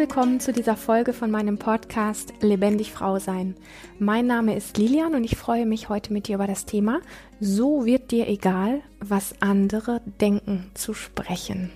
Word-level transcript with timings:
willkommen 0.00 0.40
zu 0.40 0.54
dieser 0.54 0.78
Folge 0.78 1.12
von 1.12 1.30
meinem 1.30 1.58
Podcast 1.58 2.32
Lebendig 2.40 2.90
Frau 2.90 3.18
sein. 3.18 3.54
Mein 3.98 4.26
Name 4.26 4.56
ist 4.56 4.78
Lilian 4.78 5.14
und 5.14 5.24
ich 5.24 5.36
freue 5.36 5.66
mich 5.66 5.90
heute 5.90 6.14
mit 6.14 6.26
dir 6.26 6.36
über 6.36 6.46
das 6.46 6.64
Thema 6.64 7.02
So 7.38 7.84
wird 7.84 8.10
dir 8.10 8.26
egal, 8.26 8.80
was 8.98 9.34
andere 9.40 10.00
denken 10.18 10.70
zu 10.72 10.94
sprechen. 10.94 11.70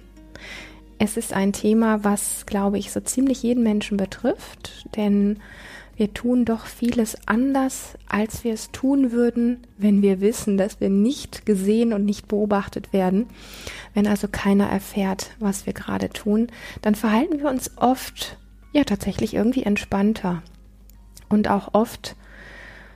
Es 0.98 1.18
ist 1.18 1.34
ein 1.34 1.52
Thema, 1.52 2.02
was, 2.02 2.46
glaube 2.46 2.78
ich, 2.78 2.92
so 2.92 3.00
ziemlich 3.00 3.42
jeden 3.42 3.62
Menschen 3.62 3.98
betrifft, 3.98 4.86
denn 4.96 5.38
wir 5.96 6.12
tun 6.12 6.44
doch 6.44 6.66
vieles 6.66 7.16
anders, 7.26 7.96
als 8.08 8.42
wir 8.42 8.52
es 8.52 8.70
tun 8.72 9.12
würden, 9.12 9.66
wenn 9.78 10.02
wir 10.02 10.20
wissen, 10.20 10.56
dass 10.56 10.80
wir 10.80 10.90
nicht 10.90 11.46
gesehen 11.46 11.92
und 11.92 12.04
nicht 12.04 12.26
beobachtet 12.26 12.92
werden. 12.92 13.26
Wenn 13.94 14.06
also 14.06 14.26
keiner 14.28 14.68
erfährt, 14.68 15.30
was 15.38 15.66
wir 15.66 15.72
gerade 15.72 16.08
tun, 16.08 16.48
dann 16.82 16.94
verhalten 16.94 17.38
wir 17.38 17.48
uns 17.48 17.72
oft 17.76 18.36
ja 18.72 18.84
tatsächlich 18.84 19.34
irgendwie 19.34 19.62
entspannter 19.62 20.42
und 21.28 21.48
auch 21.48 21.74
oft 21.74 22.16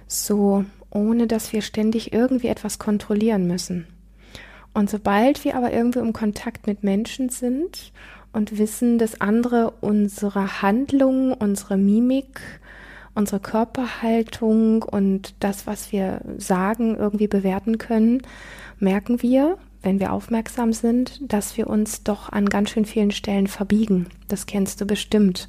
so, 0.08 0.64
ohne 0.90 1.26
dass 1.26 1.52
wir 1.52 1.62
ständig 1.62 2.12
irgendwie 2.12 2.48
etwas 2.48 2.78
kontrollieren 2.78 3.46
müssen. 3.46 3.86
Und 4.74 4.90
sobald 4.90 5.44
wir 5.44 5.56
aber 5.56 5.72
irgendwie 5.72 6.00
im 6.00 6.12
Kontakt 6.12 6.66
mit 6.66 6.82
Menschen 6.82 7.28
sind 7.28 7.92
und 8.32 8.58
wissen, 8.58 8.98
dass 8.98 9.20
andere 9.20 9.72
unsere 9.80 10.62
Handlungen, 10.62 11.32
unsere 11.32 11.76
Mimik, 11.76 12.40
unsere 13.14 13.40
Körperhaltung 13.40 14.82
und 14.82 15.34
das, 15.40 15.66
was 15.66 15.92
wir 15.92 16.20
sagen, 16.36 16.96
irgendwie 16.96 17.28
bewerten 17.28 17.78
können, 17.78 18.22
merken 18.78 19.22
wir, 19.22 19.58
wenn 19.82 20.00
wir 20.00 20.12
aufmerksam 20.12 20.72
sind, 20.72 21.20
dass 21.32 21.56
wir 21.56 21.68
uns 21.68 22.02
doch 22.02 22.30
an 22.30 22.46
ganz 22.46 22.70
schön 22.70 22.84
vielen 22.84 23.10
Stellen 23.10 23.46
verbiegen. 23.46 24.08
Das 24.28 24.46
kennst 24.46 24.80
du 24.80 24.86
bestimmt. 24.86 25.48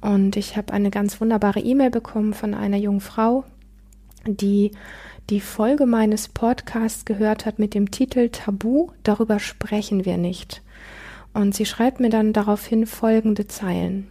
Und 0.00 0.36
ich 0.36 0.56
habe 0.56 0.72
eine 0.72 0.90
ganz 0.90 1.20
wunderbare 1.20 1.60
E-Mail 1.60 1.90
bekommen 1.90 2.34
von 2.34 2.54
einer 2.54 2.76
jungen 2.76 3.00
Frau, 3.00 3.44
die 4.26 4.72
die 5.30 5.40
Folge 5.40 5.86
meines 5.86 6.28
Podcasts 6.28 7.04
gehört 7.04 7.46
hat 7.46 7.60
mit 7.60 7.74
dem 7.74 7.92
Titel 7.92 8.30
Tabu, 8.30 8.88
darüber 9.04 9.38
sprechen 9.38 10.04
wir 10.04 10.16
nicht. 10.16 10.62
Und 11.32 11.54
sie 11.54 11.66
schreibt 11.66 12.00
mir 12.00 12.10
dann 12.10 12.32
daraufhin 12.32 12.86
folgende 12.86 13.46
Zeilen. 13.46 14.10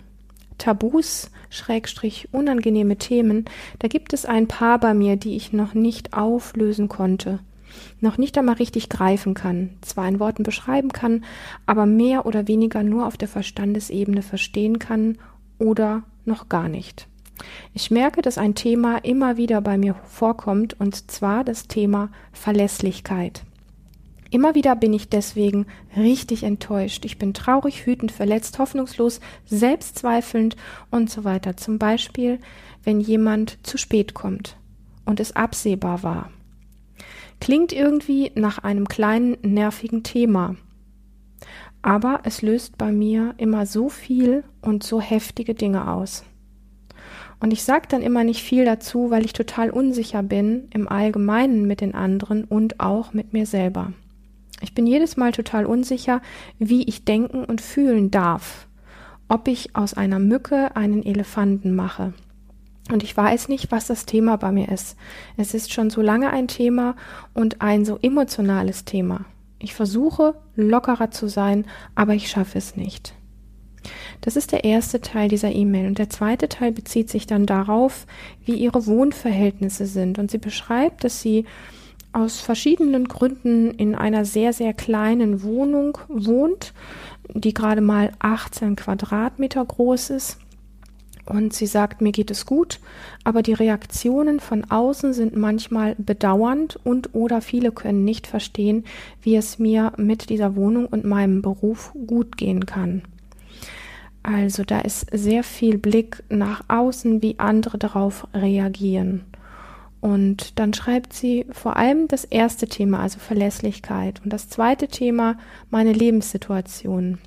Tabus, 0.59 1.31
Schrägstrich, 1.49 2.29
unangenehme 2.31 2.97
Themen, 2.97 3.45
da 3.79 3.87
gibt 3.87 4.13
es 4.13 4.25
ein 4.25 4.47
paar 4.47 4.79
bei 4.79 4.93
mir, 4.93 5.15
die 5.15 5.35
ich 5.35 5.51
noch 5.51 5.73
nicht 5.73 6.13
auflösen 6.13 6.87
konnte, 6.87 7.39
noch 7.99 8.19
nicht 8.19 8.37
einmal 8.37 8.55
richtig 8.55 8.89
greifen 8.89 9.33
kann, 9.33 9.71
zwar 9.81 10.07
in 10.07 10.19
Worten 10.19 10.43
beschreiben 10.43 10.91
kann, 10.91 11.25
aber 11.65 11.87
mehr 11.87 12.27
oder 12.27 12.47
weniger 12.47 12.83
nur 12.83 13.07
auf 13.07 13.17
der 13.17 13.27
Verstandesebene 13.27 14.21
verstehen 14.21 14.77
kann 14.77 15.17
oder 15.57 16.03
noch 16.25 16.49
gar 16.49 16.69
nicht. 16.69 17.07
Ich 17.73 17.89
merke, 17.89 18.21
dass 18.21 18.37
ein 18.37 18.53
Thema 18.55 18.97
immer 18.97 19.37
wieder 19.37 19.61
bei 19.61 19.77
mir 19.77 19.95
vorkommt, 20.05 20.79
und 20.79 21.09
zwar 21.09 21.43
das 21.43 21.67
Thema 21.67 22.09
Verlässlichkeit. 22.31 23.43
Immer 24.31 24.53
wieder 24.53 24.75
bin 24.75 24.93
ich 24.93 25.09
deswegen 25.09 25.65
richtig 25.97 26.43
enttäuscht. 26.43 27.03
Ich 27.03 27.17
bin 27.17 27.33
traurig, 27.33 27.87
wütend, 27.87 28.11
verletzt, 28.11 28.59
hoffnungslos, 28.59 29.21
selbstzweifelnd 29.45 30.55
und 30.91 31.09
so 31.09 31.23
weiter. 31.23 31.57
Zum 31.57 31.79
Beispiel, 31.79 32.39
wenn 32.83 32.99
jemand 32.99 33.57
zu 33.63 33.77
spät 33.77 34.13
kommt 34.13 34.55
und 35.05 35.19
es 35.19 35.35
absehbar 35.35 36.03
war. 36.03 36.29
Klingt 37.41 37.73
irgendwie 37.73 38.31
nach 38.35 38.59
einem 38.59 38.87
kleinen, 38.87 39.37
nervigen 39.41 40.03
Thema. 40.03 40.55
Aber 41.81 42.19
es 42.23 42.41
löst 42.41 42.77
bei 42.77 42.91
mir 42.91 43.33
immer 43.37 43.65
so 43.65 43.89
viel 43.89 44.43
und 44.61 44.83
so 44.83 45.01
heftige 45.01 45.55
Dinge 45.55 45.91
aus. 45.91 46.23
Und 47.39 47.53
ich 47.53 47.63
sage 47.63 47.87
dann 47.89 48.01
immer 48.01 48.25
nicht 48.25 48.43
viel 48.43 48.65
dazu, 48.65 49.09
weil 49.09 49.23
ich 49.23 49.33
total 49.33 49.71
unsicher 49.71 50.21
bin 50.21 50.67
im 50.71 50.89
Allgemeinen 50.89 51.65
mit 51.65 51.79
den 51.79 51.95
anderen 51.95 52.43
und 52.43 52.81
auch 52.81 53.13
mit 53.13 53.31
mir 53.31 53.45
selber. 53.45 53.93
Ich 54.61 54.73
bin 54.73 54.85
jedes 54.87 55.17
Mal 55.17 55.31
total 55.31 55.65
unsicher, 55.65 56.21
wie 56.57 56.83
ich 56.83 57.05
denken 57.05 57.45
und 57.45 57.61
fühlen 57.61 58.11
darf, 58.11 58.67
ob 59.27 59.47
ich 59.47 59.75
aus 59.75 59.93
einer 59.93 60.19
Mücke 60.19 60.75
einen 60.75 61.03
Elefanten 61.03 61.75
mache. 61.75 62.13
Und 62.91 63.03
ich 63.03 63.15
weiß 63.15 63.49
nicht, 63.49 63.71
was 63.71 63.87
das 63.87 64.05
Thema 64.05 64.37
bei 64.37 64.51
mir 64.51 64.69
ist. 64.69 64.97
Es 65.37 65.53
ist 65.53 65.71
schon 65.71 65.89
so 65.89 66.01
lange 66.01 66.31
ein 66.31 66.47
Thema 66.47 66.95
und 67.33 67.61
ein 67.61 67.85
so 67.85 67.99
emotionales 68.01 68.83
Thema. 68.83 69.25
Ich 69.59 69.73
versuche, 69.73 70.35
lockerer 70.55 71.11
zu 71.11 71.27
sein, 71.27 71.65
aber 71.93 72.15
ich 72.15 72.29
schaffe 72.29 72.57
es 72.57 72.75
nicht. 72.75 73.13
Das 74.21 74.35
ist 74.35 74.51
der 74.51 74.63
erste 74.63 75.01
Teil 75.01 75.29
dieser 75.29 75.51
E-Mail. 75.51 75.87
Und 75.87 75.99
der 75.99 76.09
zweite 76.09 76.49
Teil 76.49 76.71
bezieht 76.71 77.09
sich 77.09 77.27
dann 77.27 77.45
darauf, 77.45 78.05
wie 78.43 78.55
ihre 78.55 78.85
Wohnverhältnisse 78.85 79.85
sind. 79.85 80.19
Und 80.19 80.31
sie 80.31 80.37
beschreibt, 80.37 81.03
dass 81.03 81.21
sie 81.21 81.45
aus 82.11 82.39
verschiedenen 82.39 83.07
Gründen 83.07 83.71
in 83.71 83.95
einer 83.95 84.25
sehr, 84.25 84.53
sehr 84.53 84.73
kleinen 84.73 85.43
Wohnung 85.43 85.97
wohnt, 86.07 86.73
die 87.33 87.53
gerade 87.53 87.81
mal 87.81 88.11
18 88.19 88.75
Quadratmeter 88.75 89.63
groß 89.63 90.09
ist. 90.11 90.37
Und 91.25 91.53
sie 91.53 91.67
sagt, 91.67 92.01
mir 92.01 92.11
geht 92.11 92.31
es 92.31 92.47
gut, 92.47 92.79
aber 93.23 93.43
die 93.43 93.53
Reaktionen 93.53 94.39
von 94.39 94.65
außen 94.71 95.13
sind 95.13 95.35
manchmal 95.35 95.93
bedauernd 95.99 96.79
und 96.83 97.13
oder 97.13 97.41
viele 97.41 97.71
können 97.71 98.03
nicht 98.03 98.25
verstehen, 98.25 98.83
wie 99.21 99.35
es 99.35 99.59
mir 99.59 99.93
mit 99.97 100.31
dieser 100.31 100.55
Wohnung 100.55 100.87
und 100.87 101.05
meinem 101.05 101.43
Beruf 101.43 101.93
gut 102.07 102.35
gehen 102.35 102.65
kann. 102.65 103.03
Also 104.23 104.63
da 104.63 104.79
ist 104.79 105.05
sehr 105.11 105.43
viel 105.43 105.77
Blick 105.77 106.23
nach 106.29 106.63
außen, 106.67 107.21
wie 107.21 107.37
andere 107.37 107.77
darauf 107.77 108.27
reagieren. 108.33 109.21
Und 110.01 110.57
dann 110.59 110.73
schreibt 110.73 111.13
sie 111.13 111.45
vor 111.51 111.75
allem 111.75 112.07
das 112.07 112.23
erste 112.23 112.67
Thema, 112.67 113.01
also 113.01 113.19
Verlässlichkeit. 113.19 114.21
Und 114.23 114.31
das 114.31 114.47
zweite 114.47 114.87
Thema, 114.87 115.37
meine 115.69 115.91
Lebenssituation. 115.91 117.17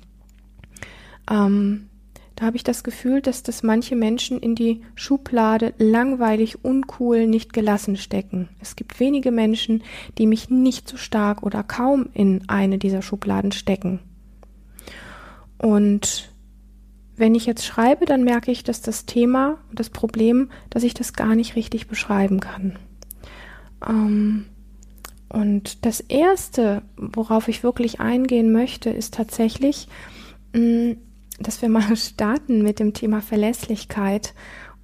Ähm, 1.29 1.89
da 2.35 2.47
habe 2.47 2.57
ich 2.57 2.63
das 2.63 2.83
Gefühl, 2.83 3.21
dass 3.21 3.43
das 3.43 3.61
manche 3.61 3.95
Menschen 3.95 4.39
in 4.39 4.55
die 4.55 4.81
Schublade 4.95 5.73
langweilig, 5.77 6.65
uncool, 6.65 7.27
nicht 7.27 7.53
gelassen 7.53 7.95
stecken. 7.95 8.49
Es 8.59 8.75
gibt 8.75 8.99
wenige 8.99 9.31
Menschen, 9.31 9.83
die 10.17 10.25
mich 10.25 10.49
nicht 10.49 10.89
so 10.89 10.97
stark 10.97 11.43
oder 11.43 11.61
kaum 11.61 12.09
in 12.13 12.49
eine 12.49 12.79
dieser 12.79 13.03
Schubladen 13.03 13.51
stecken. 13.51 13.99
Und 15.59 16.32
wenn 17.15 17.35
ich 17.35 17.45
jetzt 17.45 17.65
schreibe, 17.65 18.05
dann 18.05 18.23
merke 18.23 18.51
ich, 18.51 18.63
dass 18.63 18.81
das 18.81 19.05
Thema, 19.05 19.57
das 19.71 19.89
Problem, 19.89 20.49
dass 20.69 20.83
ich 20.83 20.93
das 20.93 21.13
gar 21.13 21.35
nicht 21.35 21.55
richtig 21.55 21.87
beschreiben 21.87 22.39
kann. 22.39 22.77
Ähm, 23.87 24.45
und 25.29 25.85
das 25.85 25.99
Erste, 25.99 26.83
worauf 26.95 27.47
ich 27.47 27.63
wirklich 27.63 27.99
eingehen 27.99 28.51
möchte, 28.51 28.89
ist 28.89 29.13
tatsächlich, 29.13 29.87
mh, 30.53 30.59
mm, 30.59 30.97
dass 31.39 31.61
wir 31.61 31.69
mal 31.69 31.95
starten 31.97 32.61
mit 32.63 32.79
dem 32.79 32.93
Thema 32.93 33.21
Verlässlichkeit 33.21 34.33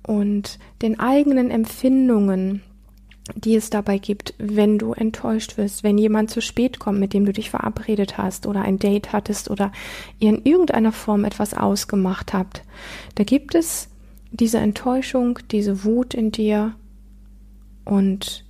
und 0.06 0.60
den 0.82 1.00
eigenen 1.00 1.52
Empfindungen, 1.52 2.62
die 3.36 3.56
es 3.56 3.70
dabei 3.70 3.98
gibt, 3.98 4.34
wenn 4.38 4.78
du 4.78 4.94
enttäuscht 4.94 5.58
wirst, 5.58 5.84
wenn 5.84 5.98
jemand 5.98 6.30
zu 6.30 6.42
spät 6.42 6.80
kommt, 6.80 7.00
mit 7.00 7.14
dem 7.14 7.26
du 7.26 7.34
dich 7.34 7.50
verabredet 7.50 8.18
hast 8.18 8.46
oder 8.46 8.62
ein 8.62 8.80
Date 8.80 9.14
hattest 9.14 9.50
oder 9.50 9.72
ihr 10.20 10.30
in 10.30 10.44
irgendeiner 10.44 10.92
Form 10.92 11.26
etwas 11.26 11.54
ausgemacht 11.54 12.34
habt. 12.34 12.64
Da 13.16 13.24
gibt 13.24 13.56
es 13.56 13.90
diese 14.32 14.60
Enttäuschung, 14.60 15.40
diese 15.52 15.84
Wut 15.84 16.14
in 16.14 16.32
dir 16.32 16.76
und 17.86 18.46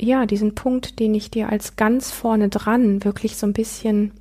ja, 0.00 0.26
diesen 0.26 0.54
Punkt, 0.54 0.98
den 0.98 1.14
ich 1.14 1.30
dir 1.30 1.48
als 1.48 1.76
ganz 1.76 2.10
vorne 2.10 2.48
dran 2.48 3.04
wirklich 3.04 3.36
so 3.36 3.46
ein 3.46 3.52
bisschen 3.52 4.12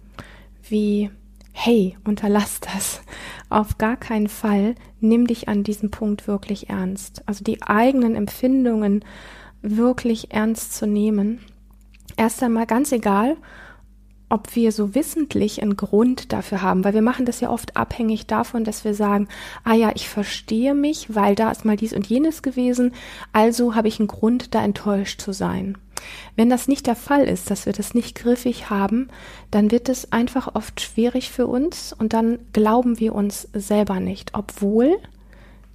wie 0.69 1.09
hey, 1.53 1.97
unterlass 2.05 2.59
das. 2.61 3.01
Auf 3.49 3.77
gar 3.77 3.97
keinen 3.97 4.27
Fall 4.27 4.75
nimm 4.99 5.27
dich 5.27 5.47
an 5.47 5.63
diesem 5.63 5.91
Punkt 5.91 6.27
wirklich 6.27 6.69
ernst. 6.69 7.23
Also 7.27 7.43
die 7.43 7.61
eigenen 7.61 8.15
Empfindungen 8.15 9.03
wirklich 9.61 10.31
ernst 10.31 10.75
zu 10.75 10.87
nehmen. 10.87 11.39
Erst 12.17 12.43
einmal 12.43 12.65
ganz 12.65 12.91
egal, 12.91 13.37
ob 14.31 14.55
wir 14.55 14.71
so 14.71 14.95
wissentlich 14.95 15.61
einen 15.61 15.75
Grund 15.75 16.31
dafür 16.31 16.61
haben, 16.61 16.85
weil 16.85 16.93
wir 16.93 17.01
machen 17.01 17.25
das 17.25 17.41
ja 17.41 17.49
oft 17.49 17.75
abhängig 17.75 18.27
davon, 18.27 18.63
dass 18.63 18.85
wir 18.85 18.93
sagen, 18.93 19.27
ah 19.63 19.73
ja, 19.73 19.91
ich 19.93 20.07
verstehe 20.07 20.73
mich, 20.73 21.13
weil 21.13 21.35
da 21.35 21.51
ist 21.51 21.65
mal 21.65 21.75
dies 21.75 21.93
und 21.93 22.07
jenes 22.07 22.41
gewesen, 22.41 22.93
also 23.33 23.75
habe 23.75 23.89
ich 23.89 23.99
einen 23.99 24.07
Grund, 24.07 24.55
da 24.55 24.63
enttäuscht 24.63 25.21
zu 25.21 25.33
sein. 25.33 25.77
Wenn 26.35 26.49
das 26.49 26.67
nicht 26.67 26.87
der 26.87 26.95
Fall 26.95 27.25
ist, 27.25 27.51
dass 27.51 27.65
wir 27.65 27.73
das 27.73 27.93
nicht 27.93 28.15
griffig 28.15 28.69
haben, 28.69 29.09
dann 29.51 29.69
wird 29.69 29.89
es 29.89 30.11
einfach 30.11 30.55
oft 30.55 30.79
schwierig 30.79 31.29
für 31.29 31.47
uns 31.47 31.93
und 31.93 32.13
dann 32.13 32.39
glauben 32.53 32.99
wir 32.99 33.13
uns 33.13 33.49
selber 33.53 33.99
nicht, 33.99 34.31
obwohl 34.33 34.97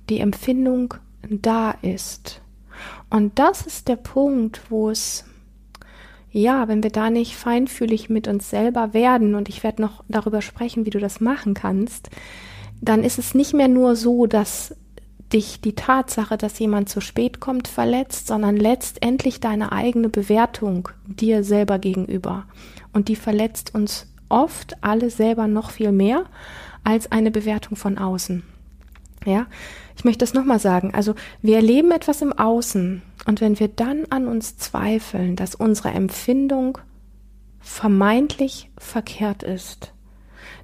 die 0.09 0.21
Empfindung 0.21 0.95
da 1.29 1.73
ist. 1.83 2.41
Und 3.11 3.39
das 3.39 3.67
ist 3.67 3.89
der 3.89 3.97
Punkt, 3.97 4.63
wo 4.71 4.91
es, 4.91 5.25
ja, 6.31 6.69
wenn 6.69 6.83
wir 6.83 6.91
da 6.91 7.11
nicht 7.11 7.37
feinfühlig 7.37 8.09
mit 8.09 8.29
uns 8.29 8.51
selber 8.51 8.95
werden, 8.95 9.35
und 9.35 9.49
ich 9.49 9.63
werde 9.63 9.83
noch 9.83 10.05
darüber 10.09 10.43
sprechen, 10.43 10.87
wie 10.87 10.91
du 10.91 10.99
das 10.99 11.21
machen 11.21 11.55
kannst, 11.55 12.11
dann 12.81 13.05
ist 13.05 13.19
es 13.19 13.35
nicht 13.35 13.55
mehr 13.55 13.69
nur 13.69 13.97
so, 13.97 14.27
dass 14.27 14.75
dich 15.33 15.61
die 15.61 15.75
Tatsache, 15.75 16.37
dass 16.37 16.59
jemand 16.59 16.89
zu 16.89 17.01
spät 17.01 17.41
kommt, 17.41 17.69
verletzt, 17.69 18.29
sondern 18.29 18.57
letztendlich 18.57 19.41
deine 19.41 19.73
eigene 19.73 20.09
Bewertung 20.09 20.89
dir 21.07 21.43
selber 21.43 21.79
gegenüber. 21.79 22.45
Und 22.93 23.09
die 23.09 23.17
verletzt 23.17 23.75
uns 23.75 24.07
oft 24.29 24.77
alle 24.83 25.11
selber 25.11 25.47
noch 25.47 25.71
viel 25.71 25.93
mehr 25.93 26.25
als 26.85 27.11
eine 27.11 27.31
Bewertung 27.31 27.77
von 27.77 27.99
außen. 27.99 28.43
Ja, 29.27 29.47
ich 29.97 30.05
möchte 30.05 30.21
das 30.21 30.35
nochmal 30.35 30.61
sagen. 30.61 30.95
Also 30.95 31.15
wir 31.43 31.57
erleben 31.57 31.91
etwas 31.91 32.23
im 32.23 32.33
Außen 32.33 33.03
und 33.27 33.41
wenn 33.41 33.59
wir 33.59 33.69
dann 33.69 34.07
an 34.09 34.29
uns 34.29 34.57
zweifeln, 34.57 35.35
dass 35.35 35.57
unsere 35.57 35.91
Empfindung 35.91 36.79
vermeintlich 37.59 38.71
verkehrt 38.79 39.43
ist, 39.43 39.93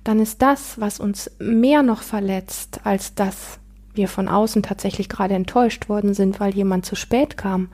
dann 0.05 0.20
ist 0.20 0.43
das, 0.43 0.81
was 0.81 1.00
uns 1.00 1.31
mehr 1.41 1.82
noch 1.82 2.03
verletzt, 2.03 2.81
als 2.85 3.14
dass 3.17 3.59
wir 3.94 4.06
von 4.06 4.29
außen 4.29 4.62
tatsächlich 4.62 5.08
gerade 5.08 5.35
enttäuscht 5.35 5.88
worden 5.88 6.15
sind, 6.15 6.38
weil 6.38 6.55
jemand 6.55 6.87
zu 6.87 6.94
spät 6.94 7.37
kam, 7.37 7.69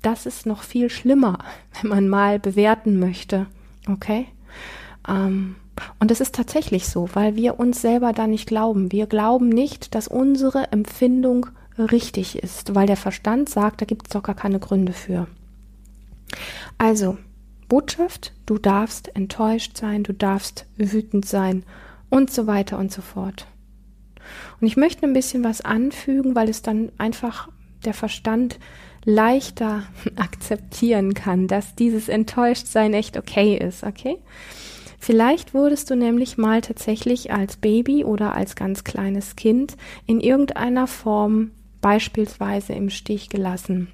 das 0.00 0.24
ist 0.24 0.46
noch 0.46 0.62
viel 0.62 0.88
schlimmer, 0.88 1.38
wenn 1.80 1.90
man 1.90 2.08
mal 2.08 2.38
bewerten 2.38 2.98
möchte. 2.98 3.46
Okay? 3.86 4.26
Ähm, 5.06 5.56
und 5.98 6.10
es 6.10 6.20
ist 6.20 6.34
tatsächlich 6.34 6.86
so, 6.86 7.08
weil 7.14 7.36
wir 7.36 7.58
uns 7.58 7.80
selber 7.80 8.12
da 8.12 8.26
nicht 8.26 8.46
glauben. 8.46 8.92
Wir 8.92 9.06
glauben 9.06 9.48
nicht, 9.48 9.94
dass 9.94 10.08
unsere 10.08 10.70
Empfindung 10.72 11.46
richtig 11.78 12.38
ist, 12.38 12.74
weil 12.74 12.86
der 12.86 12.96
Verstand 12.96 13.48
sagt, 13.48 13.80
da 13.80 13.86
gibt 13.86 14.06
es 14.06 14.12
doch 14.12 14.22
gar 14.22 14.34
keine 14.34 14.58
Gründe 14.58 14.92
für. 14.92 15.26
Also, 16.78 17.16
Botschaft, 17.68 18.32
du 18.44 18.58
darfst 18.58 19.14
enttäuscht 19.16 19.76
sein, 19.78 20.02
du 20.02 20.12
darfst 20.12 20.66
wütend 20.76 21.24
sein 21.24 21.64
und 22.10 22.30
so 22.30 22.46
weiter 22.46 22.78
und 22.78 22.92
so 22.92 23.00
fort. 23.00 23.46
Und 24.60 24.66
ich 24.66 24.76
möchte 24.76 25.06
ein 25.06 25.14
bisschen 25.14 25.42
was 25.44 25.62
anfügen, 25.62 26.34
weil 26.34 26.48
es 26.48 26.62
dann 26.62 26.92
einfach 26.98 27.48
der 27.84 27.94
Verstand 27.94 28.58
leichter 29.04 29.84
akzeptieren 30.16 31.14
kann, 31.14 31.48
dass 31.48 31.74
dieses 31.74 32.08
Enttäuschtsein 32.08 32.92
echt 32.92 33.16
okay 33.16 33.56
ist, 33.56 33.84
okay? 33.84 34.18
Vielleicht 35.04 35.52
wurdest 35.52 35.90
du 35.90 35.96
nämlich 35.96 36.38
mal 36.38 36.60
tatsächlich 36.60 37.32
als 37.32 37.56
Baby 37.56 38.04
oder 38.04 38.36
als 38.36 38.54
ganz 38.54 38.84
kleines 38.84 39.34
Kind 39.34 39.76
in 40.06 40.20
irgendeiner 40.20 40.86
Form 40.86 41.50
beispielsweise 41.80 42.74
im 42.74 42.88
Stich 42.88 43.28
gelassen, 43.28 43.88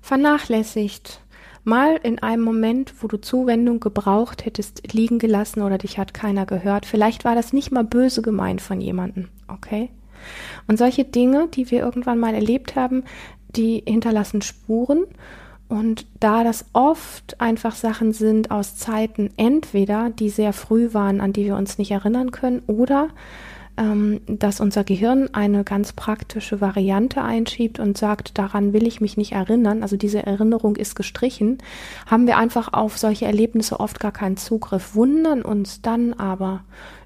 vernachlässigt, 0.00 1.20
mal 1.62 2.00
in 2.02 2.20
einem 2.20 2.42
Moment, 2.42 2.94
wo 3.02 3.06
du 3.06 3.20
Zuwendung 3.20 3.80
gebraucht 3.80 4.46
hättest, 4.46 4.94
liegen 4.94 5.18
gelassen 5.18 5.60
oder 5.60 5.76
dich 5.76 5.98
hat 5.98 6.14
keiner 6.14 6.46
gehört. 6.46 6.86
Vielleicht 6.86 7.26
war 7.26 7.34
das 7.34 7.52
nicht 7.52 7.70
mal 7.70 7.84
böse 7.84 8.22
gemeint 8.22 8.62
von 8.62 8.80
jemandem, 8.80 9.28
okay? 9.46 9.90
Und 10.68 10.78
solche 10.78 11.04
Dinge, 11.04 11.48
die 11.48 11.70
wir 11.70 11.80
irgendwann 11.80 12.18
mal 12.18 12.32
erlebt 12.32 12.76
haben, 12.76 13.04
die 13.50 13.82
hinterlassen 13.86 14.40
Spuren 14.40 15.04
und 15.72 16.04
da 16.20 16.44
das 16.44 16.66
oft 16.74 17.40
einfach 17.40 17.74
Sachen 17.74 18.12
sind 18.12 18.50
aus 18.50 18.76
Zeiten 18.76 19.30
entweder, 19.38 20.10
die 20.10 20.28
sehr 20.28 20.52
früh 20.52 20.92
waren, 20.92 21.22
an 21.22 21.32
die 21.32 21.46
wir 21.46 21.56
uns 21.56 21.78
nicht 21.78 21.90
erinnern 21.92 22.30
können, 22.30 22.60
oder 22.66 23.08
ähm, 23.78 24.20
dass 24.26 24.60
unser 24.60 24.84
Gehirn 24.84 25.30
eine 25.32 25.64
ganz 25.64 25.94
praktische 25.94 26.60
Variante 26.60 27.22
einschiebt 27.22 27.78
und 27.78 27.96
sagt, 27.96 28.36
daran 28.36 28.74
will 28.74 28.86
ich 28.86 29.00
mich 29.00 29.16
nicht 29.16 29.32
erinnern, 29.32 29.82
also 29.82 29.96
diese 29.96 30.26
Erinnerung 30.26 30.76
ist 30.76 30.94
gestrichen, 30.94 31.56
haben 32.04 32.26
wir 32.26 32.36
einfach 32.36 32.74
auf 32.74 32.98
solche 32.98 33.24
Erlebnisse 33.24 33.80
oft 33.80 33.98
gar 33.98 34.12
keinen 34.12 34.36
Zugriff, 34.36 34.94
wundern 34.94 35.40
uns 35.40 35.80
dann 35.80 36.12
aber 36.12 36.64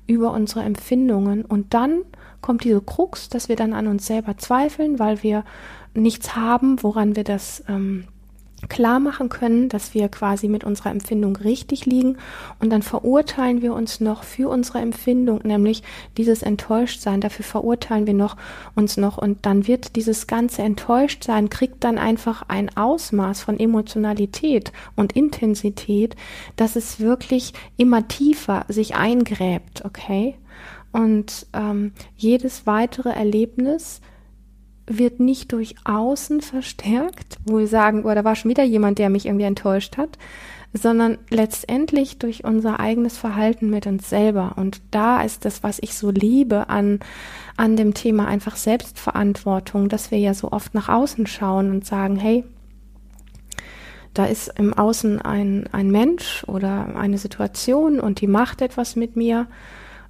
über 0.08 0.32
unsere 0.32 0.64
Empfindungen 0.64 1.44
und 1.44 1.72
dann 1.72 2.02
kommt 2.40 2.64
diese 2.64 2.80
Krux, 2.80 3.28
dass 3.28 3.48
wir 3.48 3.54
dann 3.54 3.74
an 3.74 3.86
uns 3.86 4.08
selber 4.08 4.38
zweifeln, 4.38 4.98
weil 4.98 5.22
wir 5.22 5.44
nichts 5.94 6.34
haben, 6.34 6.82
woran 6.82 7.14
wir 7.14 7.22
das 7.22 7.62
ähm, 7.68 8.06
klar 8.68 9.00
machen 9.00 9.28
können, 9.28 9.68
dass 9.68 9.94
wir 9.94 10.08
quasi 10.08 10.48
mit 10.48 10.64
unserer 10.64 10.90
Empfindung 10.90 11.36
richtig 11.36 11.86
liegen. 11.86 12.16
Und 12.58 12.70
dann 12.70 12.82
verurteilen 12.82 13.62
wir 13.62 13.74
uns 13.74 14.00
noch 14.00 14.22
für 14.22 14.48
unsere 14.48 14.78
Empfindung, 14.78 15.40
nämlich 15.44 15.82
dieses 16.16 16.42
Enttäuschtsein, 16.42 17.20
dafür 17.20 17.44
verurteilen 17.44 18.06
wir 18.06 18.14
noch 18.14 18.36
uns 18.74 18.96
noch. 18.96 19.18
Und 19.18 19.44
dann 19.46 19.66
wird 19.66 19.96
dieses 19.96 20.26
ganze 20.26 20.62
Enttäuschtsein 20.62 21.50
kriegt 21.50 21.84
dann 21.84 21.98
einfach 21.98 22.44
ein 22.48 22.74
Ausmaß 22.76 23.42
von 23.42 23.60
Emotionalität 23.60 24.72
und 24.96 25.12
Intensität, 25.12 26.16
dass 26.56 26.76
es 26.76 26.98
wirklich 26.98 27.52
immer 27.76 28.08
tiefer 28.08 28.64
sich 28.68 28.96
eingräbt, 28.96 29.84
okay? 29.84 30.34
Und 30.92 31.46
ähm, 31.52 31.92
jedes 32.16 32.66
weitere 32.66 33.10
Erlebnis 33.10 34.00
wird 34.86 35.20
nicht 35.20 35.52
durch 35.52 35.74
Außen 35.84 36.40
verstärkt, 36.40 37.38
wo 37.44 37.58
wir 37.58 37.66
sagen, 37.66 38.04
oh, 38.04 38.14
da 38.14 38.24
war 38.24 38.36
schon 38.36 38.50
wieder 38.50 38.64
jemand, 38.64 38.98
der 38.98 39.10
mich 39.10 39.26
irgendwie 39.26 39.44
enttäuscht 39.44 39.96
hat, 39.96 40.18
sondern 40.72 41.18
letztendlich 41.30 42.18
durch 42.18 42.44
unser 42.44 42.80
eigenes 42.80 43.18
Verhalten 43.18 43.70
mit 43.70 43.86
uns 43.86 44.08
selber. 44.08 44.54
Und 44.56 44.80
da 44.90 45.22
ist 45.22 45.44
das, 45.44 45.62
was 45.62 45.78
ich 45.80 45.94
so 45.94 46.10
liebe 46.10 46.68
an, 46.68 47.00
an 47.56 47.76
dem 47.76 47.94
Thema 47.94 48.26
einfach 48.26 48.56
Selbstverantwortung, 48.56 49.88
dass 49.88 50.10
wir 50.10 50.18
ja 50.18 50.34
so 50.34 50.52
oft 50.52 50.74
nach 50.74 50.88
außen 50.88 51.26
schauen 51.26 51.70
und 51.70 51.84
sagen, 51.84 52.16
hey, 52.16 52.44
da 54.14 54.24
ist 54.24 54.52
im 54.58 54.72
Außen 54.72 55.20
ein, 55.20 55.68
ein 55.72 55.90
Mensch 55.90 56.44
oder 56.46 56.96
eine 56.96 57.18
Situation 57.18 58.00
und 58.00 58.20
die 58.20 58.26
macht 58.26 58.62
etwas 58.62 58.96
mit 58.96 59.14
mir 59.14 59.46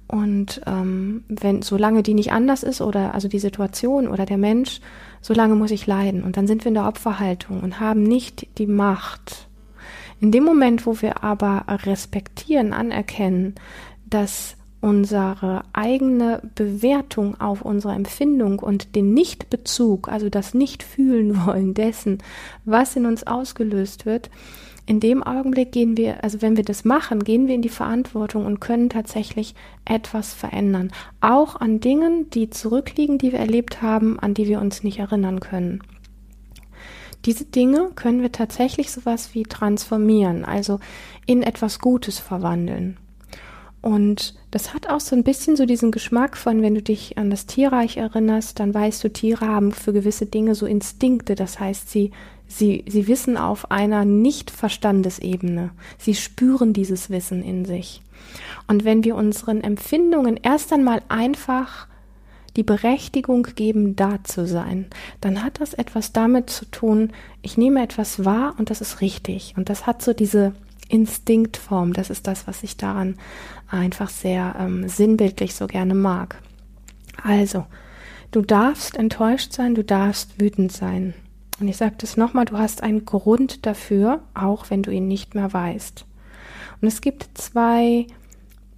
und 0.07 0.61
ähm, 0.65 1.23
wenn, 1.27 1.61
solange 1.61 2.01
die 2.01 2.13
nicht 2.13 2.31
anders 2.31 2.63
ist 2.63 2.81
oder 2.81 3.13
also 3.13 3.27
die 3.27 3.39
Situation 3.39 4.07
oder 4.07 4.25
der 4.25 4.37
Mensch, 4.37 4.79
solange 5.21 5.55
muss 5.55 5.71
ich 5.71 5.85
leiden. 5.85 6.23
Und 6.23 6.37
dann 6.37 6.47
sind 6.47 6.63
wir 6.63 6.69
in 6.69 6.75
der 6.75 6.87
Opferhaltung 6.87 7.61
und 7.61 7.79
haben 7.79 8.03
nicht 8.03 8.47
die 8.57 8.67
Macht. 8.67 9.47
In 10.21 10.31
dem 10.31 10.43
Moment, 10.43 10.85
wo 10.85 11.01
wir 11.01 11.23
aber 11.23 11.65
respektieren, 11.67 12.73
anerkennen, 12.73 13.55
dass 14.09 14.55
unsere 14.79 15.63
eigene 15.73 16.41
Bewertung 16.55 17.39
auf 17.41 17.61
unsere 17.61 17.93
Empfindung 17.93 18.59
und 18.59 18.95
den 18.95 19.13
Nichtbezug, 19.13 20.07
also 20.07 20.29
das 20.29 20.53
Nicht-Fühlen 20.53 21.45
wollen 21.45 21.73
dessen, 21.73 22.19
was 22.63 22.95
in 22.95 23.05
uns 23.05 23.25
ausgelöst 23.25 24.05
wird, 24.05 24.29
in 24.87 25.01
dem 25.01 25.21
Augenblick 25.21 25.73
gehen 25.73 25.97
wir, 25.97 26.23
also 26.23 26.41
wenn 26.41 26.55
wir 26.55 26.63
das 26.63 26.85
machen, 26.85 27.25
gehen 27.25 27.47
wir 27.47 27.55
in 27.55 27.61
die 27.61 27.67
Verantwortung 27.67 28.45
und 28.45 28.61
können 28.61 28.89
tatsächlich 28.89 29.53
etwas 29.83 30.33
verändern. 30.33 30.91
Auch 31.19 31.57
an 31.57 31.81
Dingen, 31.81 32.29
die 32.29 32.49
zurückliegen, 32.49 33.17
die 33.17 33.33
wir 33.33 33.39
erlebt 33.39 33.81
haben, 33.81 34.17
an 34.17 34.33
die 34.33 34.47
wir 34.47 34.61
uns 34.61 34.83
nicht 34.83 34.99
erinnern 34.99 35.41
können. 35.41 35.83
Diese 37.25 37.43
Dinge 37.43 37.91
können 37.95 38.21
wir 38.21 38.31
tatsächlich 38.31 38.89
sowas 38.89 39.33
wie 39.33 39.43
transformieren, 39.43 40.45
also 40.45 40.79
in 41.25 41.43
etwas 41.43 41.79
Gutes 41.79 42.19
verwandeln. 42.19 42.95
Und 43.81 44.35
das 44.51 44.73
hat 44.73 44.89
auch 44.89 45.01
so 45.01 45.17
ein 45.17 45.23
bisschen 45.23 45.57
so 45.57 45.65
diesen 45.65 45.91
Geschmack 45.91 46.37
von, 46.37 46.61
wenn 46.61 46.75
du 46.75 46.81
dich 46.81 47.17
an 47.17 47.29
das 47.29 47.45
Tierreich 47.45 47.97
erinnerst, 47.97 48.59
dann 48.61 48.73
weißt 48.73 49.03
du, 49.03 49.09
Tiere 49.09 49.47
haben 49.47 49.73
für 49.73 49.91
gewisse 49.91 50.27
Dinge 50.27 50.55
so 50.55 50.65
Instinkte. 50.65 51.35
Das 51.35 51.59
heißt, 51.59 51.89
sie, 51.89 52.11
sie, 52.47 52.83
sie 52.87 53.07
wissen 53.07 53.37
auf 53.37 53.71
einer 53.71 54.05
Nicht-Verstandesebene. 54.05 55.71
Sie 55.97 56.15
spüren 56.15 56.73
dieses 56.73 57.09
Wissen 57.09 57.43
in 57.43 57.65
sich. 57.65 58.01
Und 58.67 58.83
wenn 58.83 59.03
wir 59.03 59.15
unseren 59.15 59.61
Empfindungen 59.61 60.37
erst 60.41 60.73
einmal 60.73 61.01
einfach 61.07 61.87
die 62.55 62.63
Berechtigung 62.63 63.43
geben, 63.55 63.95
da 63.95 64.23
zu 64.23 64.47
sein, 64.47 64.87
dann 65.21 65.43
hat 65.43 65.61
das 65.61 65.73
etwas 65.73 66.11
damit 66.11 66.49
zu 66.49 66.65
tun, 66.65 67.11
ich 67.41 67.57
nehme 67.57 67.83
etwas 67.83 68.25
wahr 68.25 68.55
und 68.57 68.69
das 68.69 68.81
ist 68.81 68.99
richtig. 68.99 69.53
Und 69.55 69.69
das 69.69 69.85
hat 69.85 70.01
so 70.01 70.13
diese 70.13 70.53
Instinktform. 70.89 71.93
Das 71.93 72.09
ist 72.09 72.27
das, 72.27 72.47
was 72.47 72.63
ich 72.63 72.77
daran 72.77 73.15
einfach 73.69 74.09
sehr 74.09 74.55
ähm, 74.59 74.87
sinnbildlich 74.87 75.53
so 75.53 75.67
gerne 75.67 75.93
mag. 75.93 76.41
Also, 77.23 77.65
du 78.31 78.41
darfst 78.41 78.97
enttäuscht 78.97 79.53
sein, 79.53 79.75
du 79.75 79.83
darfst 79.83 80.39
wütend 80.39 80.71
sein. 80.71 81.13
Und 81.59 81.67
ich 81.67 81.77
sage 81.77 81.95
das 81.97 82.17
nochmal, 82.17 82.45
du 82.45 82.57
hast 82.57 82.83
einen 82.83 83.05
Grund 83.05 83.65
dafür, 83.65 84.21
auch 84.33 84.69
wenn 84.69 84.83
du 84.83 84.91
ihn 84.91 85.07
nicht 85.07 85.35
mehr 85.35 85.51
weißt. 85.51 86.05
Und 86.81 86.87
es 86.87 87.01
gibt 87.01 87.29
zwei, 87.33 88.07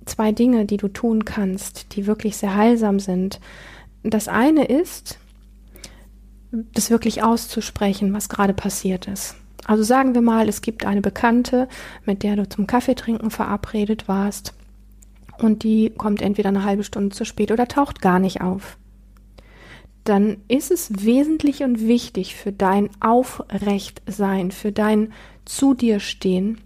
zwei 0.06 0.32
Dinge, 0.32 0.66
die 0.66 0.78
du 0.78 0.88
tun 0.88 1.26
kannst, 1.26 1.96
die 1.96 2.08
wirklich 2.08 2.38
sehr 2.38 2.56
heilsam 2.56 3.00
sind. 3.00 3.40
Das 4.04 4.28
eine 4.28 4.66
ist, 4.66 5.20
das 6.52 6.90
wirklich 6.90 7.22
auszusprechen, 7.22 8.14
was 8.14 8.30
gerade 8.30 8.54
passiert 8.54 9.08
ist. 9.08 9.36
Also 9.66 9.84
sagen 9.84 10.16
wir 10.16 10.22
mal, 10.22 10.50
es 10.50 10.62
gibt 10.62 10.86
eine 10.86 11.02
Bekannte, 11.02 11.68
mit 12.06 12.24
der 12.24 12.36
du 12.36 12.50
zum 12.50 12.66
Kaffeetrinken 12.66 13.30
verabredet 13.30 14.08
warst 14.08 14.54
und 15.38 15.62
die 15.64 15.92
kommt 15.92 16.24
entweder 16.24 16.50
eine 16.50 16.64
halbe 16.64 16.84
Stunde 16.84 17.16
zu 17.16 17.24
spät 17.24 17.52
oder 17.52 17.68
taucht 17.68 18.02
gar 18.02 18.18
nicht 18.18 18.42
auf. 18.42 18.79
Dann 20.04 20.38
ist 20.48 20.72
es 20.72 21.06
wesentlich 21.06 21.64
und 21.64 21.88
wichtig 21.88 22.36
für 22.36 22.52
dein 22.52 22.90
Aufrechtsein, 23.00 24.52
für 24.52 24.72
dein 24.72 25.14
zu 25.46 25.74
dir 25.74 26.00
stehen, 26.00 26.60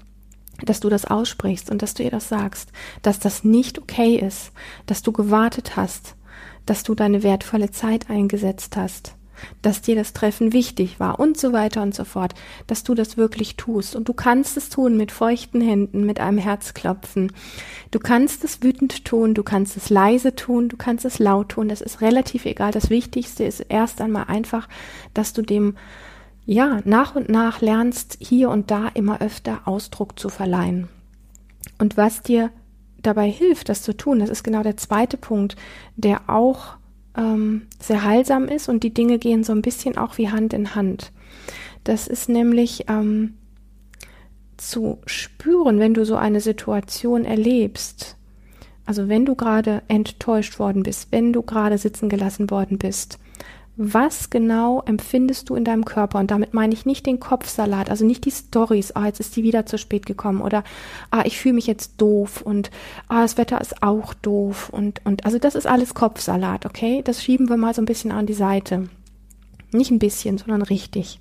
dass 0.64 0.80
du 0.80 0.90
das 0.90 1.06
aussprichst 1.06 1.70
und 1.70 1.82
dass 1.82 1.94
du 1.94 2.04
ihr 2.04 2.12
das 2.12 2.30
sagst, 2.30 2.72
dass 3.02 3.20
das 3.20 3.44
nicht 3.44 3.80
okay 3.80 4.16
ist, 4.16 4.52
dass 4.86 5.02
du 5.02 5.12
gewartet 5.12 5.76
hast, 5.76 6.16
dass 6.66 6.84
du 6.84 6.96
deine 6.96 7.24
wertvolle 7.24 7.72
Zeit 7.72 8.10
eingesetzt 8.10 8.78
hast, 8.78 9.16
dass 9.62 9.82
dir 9.82 9.96
das 9.96 10.14
Treffen 10.14 10.54
wichtig 10.54 11.00
war 11.00 11.20
und 11.20 11.38
so 11.38 11.54
weiter 11.54 11.82
und 11.82 11.96
so 11.96 12.04
fort, 12.04 12.34
dass 12.68 12.84
du 12.84 12.94
das 12.94 13.18
wirklich 13.18 13.56
tust. 13.56 13.96
Und 13.96 14.08
du 14.08 14.14
kannst 14.14 14.58
es 14.58 14.70
tun 14.70 14.98
mit 14.98 15.12
feuchten 15.12 15.62
Händen, 15.62 16.06
mit 16.06 16.20
einem 16.20 16.38
Herzklopfen. 16.38 17.32
Du 17.92 18.00
kannst 18.00 18.44
es 18.44 18.62
wütend 18.64 19.06
tun, 19.06 19.34
du 19.34 19.44
kannst 19.44 19.78
es 19.78 19.90
leise 19.90 20.36
tun, 20.36 20.70
du 20.70 20.78
kannst 20.78 21.06
es 21.06 21.20
laut 21.20 21.50
tun. 21.50 21.70
Das 21.70 21.82
ist 21.82 22.02
relativ 22.02 22.46
egal. 22.46 22.72
Das 22.72 22.90
Wichtigste 22.90 23.44
ist 23.44 23.60
erst 23.60 24.02
einmal 24.02 24.26
einfach, 24.28 24.68
dass 25.14 25.34
du 25.34 25.42
dem 25.42 25.76
ja, 26.46 26.82
nach 26.84 27.16
und 27.16 27.30
nach 27.30 27.62
lernst, 27.62 28.18
hier 28.20 28.50
und 28.50 28.70
da 28.70 28.90
immer 28.94 29.22
öfter 29.22 29.62
Ausdruck 29.66 30.20
zu 30.20 30.30
verleihen. 30.30 30.90
Und 31.80 31.98
was 31.98 32.22
dir 32.22 32.52
dabei 33.02 33.30
hilft, 33.30 33.70
das 33.70 33.82
zu 33.82 33.96
tun, 33.96 34.20
das 34.20 34.30
ist 34.30 34.44
genau 34.44 34.64
der 34.64 34.78
zweite 34.78 35.18
Punkt, 35.18 35.56
der 35.96 36.30
auch 36.30 36.76
ähm, 37.18 37.64
sehr 37.80 38.04
heilsam 38.04 38.48
ist 38.48 38.70
und 38.70 38.84
die 38.84 38.94
Dinge 38.94 39.20
gehen 39.20 39.44
so 39.44 39.54
ein 39.54 39.62
bisschen 39.62 39.98
auch 39.98 40.18
wie 40.18 40.30
Hand 40.30 40.54
in 40.54 40.76
Hand. 40.76 41.12
Das 41.84 42.08
ist 42.08 42.30
nämlich 42.30 42.86
ähm, 42.88 43.36
zu 44.58 45.00
spüren, 45.06 45.80
wenn 45.80 45.94
du 45.94 46.06
so 46.06 46.16
eine 46.16 46.42
Situation 46.42 47.26
erlebst. 47.26 48.18
Also 48.86 49.08
wenn 49.10 49.26
du 49.26 49.36
gerade 49.36 49.84
enttäuscht 49.88 50.60
worden 50.60 50.84
bist, 50.84 51.12
wenn 51.12 51.34
du 51.34 51.42
gerade 51.42 51.78
sitzen 51.78 52.10
gelassen 52.10 52.50
worden 52.50 52.78
bist, 52.78 53.20
was 53.76 54.30
genau 54.30 54.84
empfindest 54.86 55.50
du 55.50 55.56
in 55.56 55.64
deinem 55.64 55.84
Körper? 55.84 56.20
Und 56.20 56.30
damit 56.30 56.54
meine 56.54 56.74
ich 56.74 56.86
nicht 56.86 57.06
den 57.08 57.20
Kopfsalat, 57.20 57.90
also 57.90 58.06
nicht 58.06 58.24
die 58.26 58.32
Stories, 58.32 58.92
ah, 58.92 59.08
jetzt 59.08 59.20
ist 59.20 59.36
die 59.36 59.44
wieder 59.44 59.66
zu 59.66 59.80
spät 59.80 60.06
gekommen 60.06 60.42
oder 60.42 60.64
ah, 61.10 61.24
ich 61.26 61.40
fühle 61.40 61.56
mich 61.56 61.66
jetzt 61.66 62.00
doof 62.00 62.42
und 62.42 62.70
ah, 63.08 63.24
das 63.24 63.38
Wetter 63.38 63.60
ist 63.60 63.82
auch 63.82 64.14
doof 64.14 64.70
und, 64.70 65.02
und 65.06 65.26
also 65.26 65.40
das 65.40 65.56
ist 65.56 65.66
alles 65.66 65.96
Kopfsalat, 65.96 66.68
okay? 66.68 67.02
Das 67.04 67.24
schieben 67.24 67.50
wir 67.50 67.58
mal 67.58 67.74
so 67.74 67.82
ein 67.82 67.86
bisschen 67.86 68.12
an 68.12 68.28
die 68.28 68.34
Seite. 68.34 68.90
Nicht 69.72 69.90
ein 69.90 70.00
bisschen, 70.00 70.38
sondern 70.38 70.62
richtig. 70.62 71.20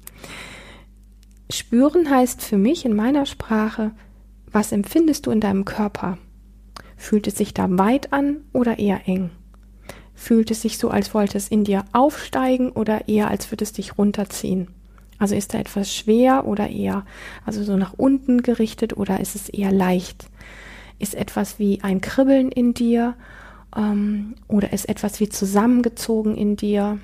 Spüren 1.49 2.11
heißt 2.11 2.42
für 2.42 2.59
mich 2.59 2.85
in 2.85 2.94
meiner 2.94 3.25
Sprache, 3.25 3.92
was 4.50 4.73
empfindest 4.73 5.26
du 5.26 5.30
in 5.30 5.40
deinem 5.40 5.64
Körper? 5.64 6.18
Fühlt 6.99 7.26
es 7.26 7.37
sich 7.37 7.54
da 7.54 7.66
weit 7.78 8.12
an 8.12 8.42
oder 8.52 8.78
eher 8.78 9.09
eng? 9.09 9.30
Fühlt 10.14 10.50
es 10.50 10.62
sich 10.62 10.78
so, 10.78 10.90
als 10.90 11.14
wollte 11.14 11.38
es 11.38 11.49
in 11.49 11.64
dir 11.64 11.85
aufsteigen 11.92 12.71
oder 12.71 13.09
eher, 13.09 13.28
als 13.28 13.50
würde 13.50 13.64
es 13.64 13.73
dich 13.73 13.99
runterziehen? 13.99 14.69
Also 15.19 15.35
ist 15.35 15.54
da 15.54 15.59
etwas 15.59 15.95
schwer 15.95 16.47
oder 16.47 16.69
eher, 16.69 17.04
also 17.47 17.62
so 17.62 17.76
nach 17.76 17.95
unten 17.97 18.42
gerichtet 18.42 18.97
oder 18.97 19.21
ist 19.21 19.37
es 19.37 19.49
eher 19.49 19.71
leicht? 19.71 20.26
Ist 20.99 21.14
etwas 21.14 21.59
wie 21.59 21.81
ein 21.83 22.00
Kribbeln 22.00 22.50
in 22.50 22.75
dir 22.75 23.14
ähm, 23.76 24.35
oder 24.49 24.73
ist 24.73 24.88
etwas 24.88 25.21
wie 25.21 25.28
zusammengezogen 25.28 26.37
in 26.37 26.57
dir? 26.57 26.99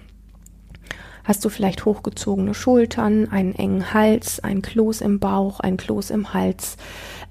Hast 1.29 1.45
du 1.45 1.51
vielleicht 1.51 1.85
hochgezogene 1.85 2.55
Schultern, 2.55 3.29
einen 3.31 3.55
engen 3.55 3.93
Hals, 3.93 4.41
ein 4.41 4.63
Kloß 4.63 5.03
im 5.03 5.19
Bauch, 5.19 5.61
ein 5.61 5.77
Kloß 5.77 6.09
im 6.09 6.33
Hals? 6.33 6.79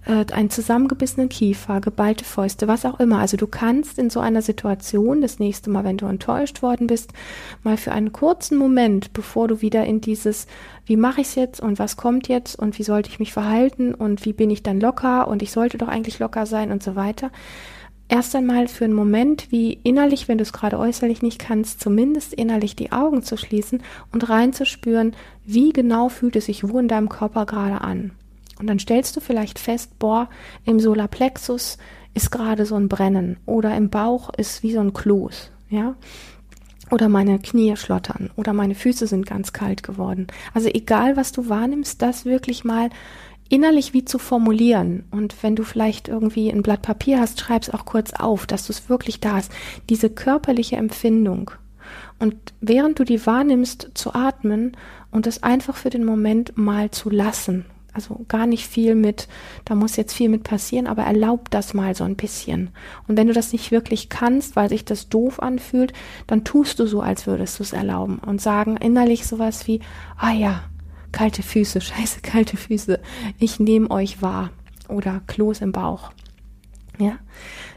äh, 0.07 0.25
einen 0.31 0.49
zusammengebissenen 0.49 1.29
Kiefer, 1.29 1.81
geballte 1.81 2.25
Fäuste, 2.25 2.67
was 2.67 2.85
auch 2.85 2.99
immer. 2.99 3.19
Also 3.19 3.37
du 3.37 3.47
kannst 3.47 3.99
in 3.99 4.09
so 4.09 4.19
einer 4.19 4.41
Situation 4.41 5.21
das 5.21 5.39
nächste 5.39 5.69
Mal, 5.69 5.83
wenn 5.83 5.97
du 5.97 6.05
enttäuscht 6.05 6.61
worden 6.61 6.87
bist, 6.87 7.11
mal 7.63 7.77
für 7.77 7.91
einen 7.91 8.11
kurzen 8.11 8.57
Moment, 8.57 9.13
bevor 9.13 9.47
du 9.47 9.61
wieder 9.61 9.85
in 9.85 10.01
dieses, 10.01 10.47
wie 10.85 10.97
mache 10.97 11.21
ich 11.21 11.27
es 11.27 11.35
jetzt 11.35 11.59
und 11.59 11.79
was 11.79 11.97
kommt 11.97 12.27
jetzt 12.27 12.57
und 12.57 12.79
wie 12.79 12.83
sollte 12.83 13.09
ich 13.09 13.19
mich 13.19 13.33
verhalten 13.33 13.93
und 13.93 14.25
wie 14.25 14.33
bin 14.33 14.49
ich 14.49 14.63
dann 14.63 14.79
locker 14.79 15.27
und 15.27 15.41
ich 15.41 15.51
sollte 15.51 15.77
doch 15.77 15.87
eigentlich 15.87 16.19
locker 16.19 16.45
sein 16.45 16.71
und 16.71 16.83
so 16.83 16.95
weiter. 16.95 17.31
Erst 18.09 18.35
einmal 18.35 18.67
für 18.67 18.85
einen 18.85 18.93
Moment, 18.93 19.51
wie 19.51 19.73
innerlich, 19.83 20.27
wenn 20.27 20.37
du 20.37 20.43
es 20.43 20.53
gerade 20.53 20.79
äußerlich 20.79 21.21
nicht 21.21 21.39
kannst, 21.39 21.81
zumindest 21.81 22.33
innerlich 22.33 22.75
die 22.75 22.93
Augen 22.93 23.21
zu 23.21 23.35
schließen 23.35 23.83
und 24.13 24.29
reinzuspüren, 24.29 25.13
wie 25.45 25.73
genau 25.73 26.07
fühlt 26.07 26.37
es 26.37 26.45
sich 26.45 26.67
wo 26.69 26.79
in 26.79 26.87
deinem 26.87 27.09
Körper 27.09 27.45
gerade 27.45 27.81
an. 27.81 28.11
Und 28.59 28.67
dann 28.67 28.79
stellst 28.79 29.15
du 29.15 29.19
vielleicht 29.19 29.59
fest, 29.59 29.99
boah, 29.99 30.29
im 30.65 30.79
Solarplexus 30.79 31.77
ist 32.13 32.31
gerade 32.31 32.65
so 32.65 32.75
ein 32.75 32.87
Brennen 32.87 33.37
oder 33.45 33.75
im 33.75 33.89
Bauch 33.89 34.29
ist 34.35 34.63
wie 34.63 34.71
so 34.71 34.79
ein 34.79 34.93
Kloß, 34.93 35.51
ja. 35.69 35.95
Oder 36.89 37.09
meine 37.09 37.37
Knie 37.39 37.75
schlottern 37.75 38.29
oder 38.37 38.53
meine 38.53 38.73
Füße 38.73 39.07
sind 39.07 39.25
ganz 39.25 39.51
kalt 39.51 39.83
geworden. 39.83 40.27
Also 40.53 40.69
egal, 40.69 41.17
was 41.17 41.33
du 41.33 41.49
wahrnimmst, 41.49 42.01
das 42.01 42.23
wirklich 42.23 42.63
mal 42.63 42.89
innerlich 43.49 43.93
wie 43.93 44.05
zu 44.05 44.19
formulieren. 44.19 45.05
Und 45.11 45.35
wenn 45.43 45.55
du 45.55 45.63
vielleicht 45.63 46.07
irgendwie 46.07 46.49
ein 46.49 46.63
Blatt 46.63 46.81
Papier 46.81 47.19
hast, 47.19 47.39
schreib's 47.39 47.69
auch 47.69 47.85
kurz 47.85 48.13
auf, 48.13 48.45
dass 48.45 48.67
du 48.67 48.73
es 48.73 48.89
wirklich 48.89 49.19
da 49.19 49.33
hast. 49.33 49.51
Diese 49.89 50.09
körperliche 50.09 50.75
Empfindung. 50.75 51.51
Und 52.19 52.35
während 52.61 52.99
du 52.99 53.03
die 53.03 53.25
wahrnimmst, 53.25 53.91
zu 53.93 54.13
atmen 54.13 54.75
und 55.11 55.27
es 55.27 55.43
einfach 55.43 55.75
für 55.75 55.89
den 55.89 56.03
Moment 56.03 56.57
mal 56.57 56.91
zu 56.91 57.09
lassen 57.09 57.65
also 57.97 58.25
gar 58.27 58.45
nicht 58.45 58.67
viel 58.67 58.93
mit, 58.93 59.27
da 59.65 59.73
muss 59.73 59.95
jetzt 59.95 60.13
viel 60.13 60.29
mit 60.29 60.43
passieren, 60.43 60.85
aber 60.85 61.03
erlaub 61.03 61.49
das 61.49 61.73
mal 61.73 61.95
so 61.95 62.03
ein 62.03 62.15
bisschen. 62.15 62.69
Und 63.07 63.17
wenn 63.17 63.27
du 63.27 63.33
das 63.33 63.51
nicht 63.51 63.71
wirklich 63.71 64.07
kannst, 64.07 64.55
weil 64.55 64.69
sich 64.69 64.85
das 64.85 65.09
doof 65.09 65.41
anfühlt, 65.41 65.93
dann 66.27 66.43
tust 66.43 66.79
du 66.79 66.85
so, 66.85 67.01
als 67.01 67.25
würdest 67.25 67.57
du 67.57 67.63
es 67.63 67.73
erlauben 67.73 68.19
und 68.19 68.39
sagen 68.39 68.77
innerlich 68.77 69.25
sowas 69.25 69.67
wie, 69.67 69.81
ah 70.15 70.31
ja, 70.31 70.63
kalte 71.11 71.43
Füße, 71.43 71.81
scheiße 71.81 72.21
kalte 72.21 72.57
Füße, 72.57 72.99
ich 73.39 73.59
nehme 73.59 73.89
euch 73.91 74.21
wahr 74.21 74.51
oder 74.89 75.21
Kloß 75.27 75.61
im 75.61 75.71
Bauch. 75.71 76.11
Ja, 76.99 77.19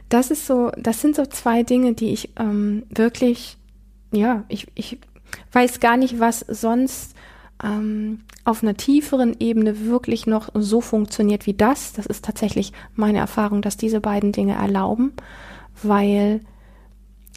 das 0.08 0.30
ist 0.30 0.46
so, 0.46 0.70
das 0.76 1.00
sind 1.00 1.14
so 1.14 1.26
zwei 1.26 1.62
Dinge, 1.62 1.94
die 1.94 2.10
ich 2.10 2.30
ähm, 2.38 2.84
wirklich, 2.90 3.56
ja, 4.12 4.44
ich, 4.49 4.66
ich 4.75 4.99
weiß 5.52 5.80
gar 5.80 5.96
nicht, 5.96 6.18
was 6.18 6.40
sonst 6.40 7.14
ähm, 7.62 8.20
auf 8.44 8.62
einer 8.62 8.76
tieferen 8.76 9.37
Ebene 9.38 9.87
wirklich 9.87 10.26
noch 10.26 10.49
so 10.54 10.80
funktioniert 10.80 11.46
wie 11.46 11.54
das. 11.54 11.92
Das 11.92 12.06
ist 12.06 12.25
tatsächlich 12.25 12.72
meine 12.94 13.18
Erfahrung, 13.18 13.62
dass 13.62 13.76
diese 13.76 14.00
beiden 14.00 14.32
Dinge 14.32 14.54
erlauben, 14.54 15.12
weil 15.82 16.40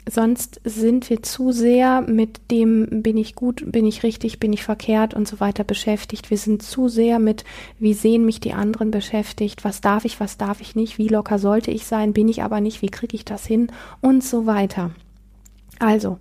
sonst 0.10 0.60
sind 0.63 1.10
wir 1.10 1.24
zu 1.24 1.51
sehr 1.51 2.01
mit 2.01 2.51
dem, 2.51 3.01
bin 3.03 3.17
ich 3.17 3.36
gut, 3.36 3.63
bin 3.72 3.86
ich 3.86 4.03
richtig, 4.03 4.39
bin 4.39 4.53
ich 4.53 4.63
verkehrt 4.63 5.13
und 5.13 5.27
so 5.27 5.39
weiter 5.39 5.63
beschäftigt. 5.63 6.29
Wir 6.29 6.38
sind 6.38 6.62
zu 6.62 6.89
sehr 6.89 7.19
mit, 7.19 7.43
wie 7.79 7.93
sehen 7.93 8.25
mich 8.25 8.39
die 8.39 8.53
anderen 8.53 8.91
beschäftigt, 8.91 9.63
was 9.63 9.81
darf 9.81 10.05
ich, 10.05 10.19
was 10.19 10.38
darf 10.38 10.62
ich 10.62 10.75
nicht, 10.75 10.98
wie 10.98 11.07
locker 11.07 11.39
sollte 11.39 11.72
ich 11.72 11.86
sein, 11.86 12.13
bin 12.13 12.27
ich 12.27 12.43
aber 12.43 12.62
nicht, 12.62 12.81
wie 12.81 12.89
kriege 12.89 13.15
ich 13.15 13.25
das 13.25 13.45
hin 13.45 13.72
und 14.01 14.24
so 14.24 14.45
weiter. 14.45 14.91
Also, 15.79 16.19